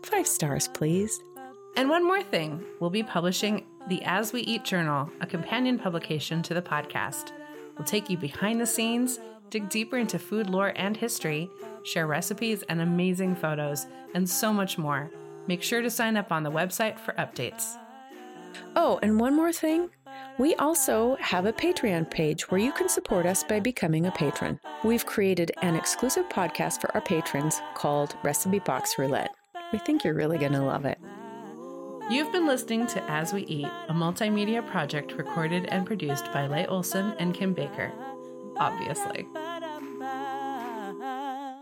Five 0.05 0.29
stars, 0.29 0.69
please. 0.69 1.21
And 1.77 1.91
one 1.91 2.07
more 2.07 2.23
thing 2.23 2.63
we'll 2.79 2.89
be 2.89 3.03
publishing 3.03 3.67
the 3.89 4.01
As 4.05 4.33
We 4.33 4.43
Eat 4.43 4.65
Journal, 4.65 5.11
a 5.21 5.27
companion 5.27 5.77
publication 5.77 6.41
to 6.43 6.55
the 6.55 6.63
podcast. 6.63 7.33
We'll 7.77 7.85
take 7.85 8.09
you 8.09 8.17
behind 8.17 8.61
the 8.61 8.67
scenes, 8.67 9.19
dig 9.51 9.69
deeper 9.71 9.97
into 9.97 10.21
food 10.21 10.49
lore 10.49 10.73
and 10.77 10.97
history, 10.97 11.51
share 11.83 12.07
recipes 12.07 12.63
and 12.69 12.81
amazing 12.81 13.35
photos, 13.35 13.89
and 14.15 14.31
so 14.31 14.53
much 14.53 14.79
more. 14.79 15.11
Make 15.49 15.65
sure 15.65 15.83
to 15.83 15.91
sign 15.91 16.17
up 16.17 16.31
on 16.31 16.45
the 16.45 16.53
website 16.53 17.01
for 17.01 17.13
updates. 17.15 17.75
Oh, 18.77 18.99
and 19.03 19.19
one 19.19 19.35
more 19.35 19.53
thing. 19.53 19.91
We 20.39 20.55
also 20.57 21.17
have 21.21 21.47
a 21.47 21.53
Patreon 21.53 22.11
page 22.11 22.51
where 22.51 22.61
you 22.61 22.73
can 22.73 22.89
support 22.89 23.27
us 23.27 23.45
by 23.45 23.61
becoming 23.61 24.07
a 24.07 24.13
patron. 24.13 24.59
We've 24.83 25.07
created 25.07 25.53
an 25.63 25.77
exclusive 25.77 26.29
podcast 26.29 26.81
for 26.81 26.93
our 26.95 27.01
patrons 27.01 27.61
called 27.75 28.17
Recipe 28.23 28.59
Box 28.59 28.99
Roulette. 28.99 29.35
We 29.73 29.79
think 29.79 30.05
you're 30.05 30.15
really 30.15 30.39
going 30.39 30.53
to 30.53 30.63
love 30.63 30.85
it. 30.85 30.99
You've 32.11 32.33
been 32.33 32.47
listening 32.47 32.87
to 32.89 33.03
As 33.11 33.33
We 33.33 33.45
Eat, 33.47 33.71
a 33.89 33.95
multimedia 33.95 34.67
project 34.67 35.13
recorded 35.13 35.67
and 35.67 35.87
produced 35.87 36.31
by 36.33 36.47
Leigh 36.47 36.67
Olson 36.67 37.15
and 37.19 37.33
Kim 37.33 37.55
Baker. 37.55 37.93
Obviously. 38.59 39.27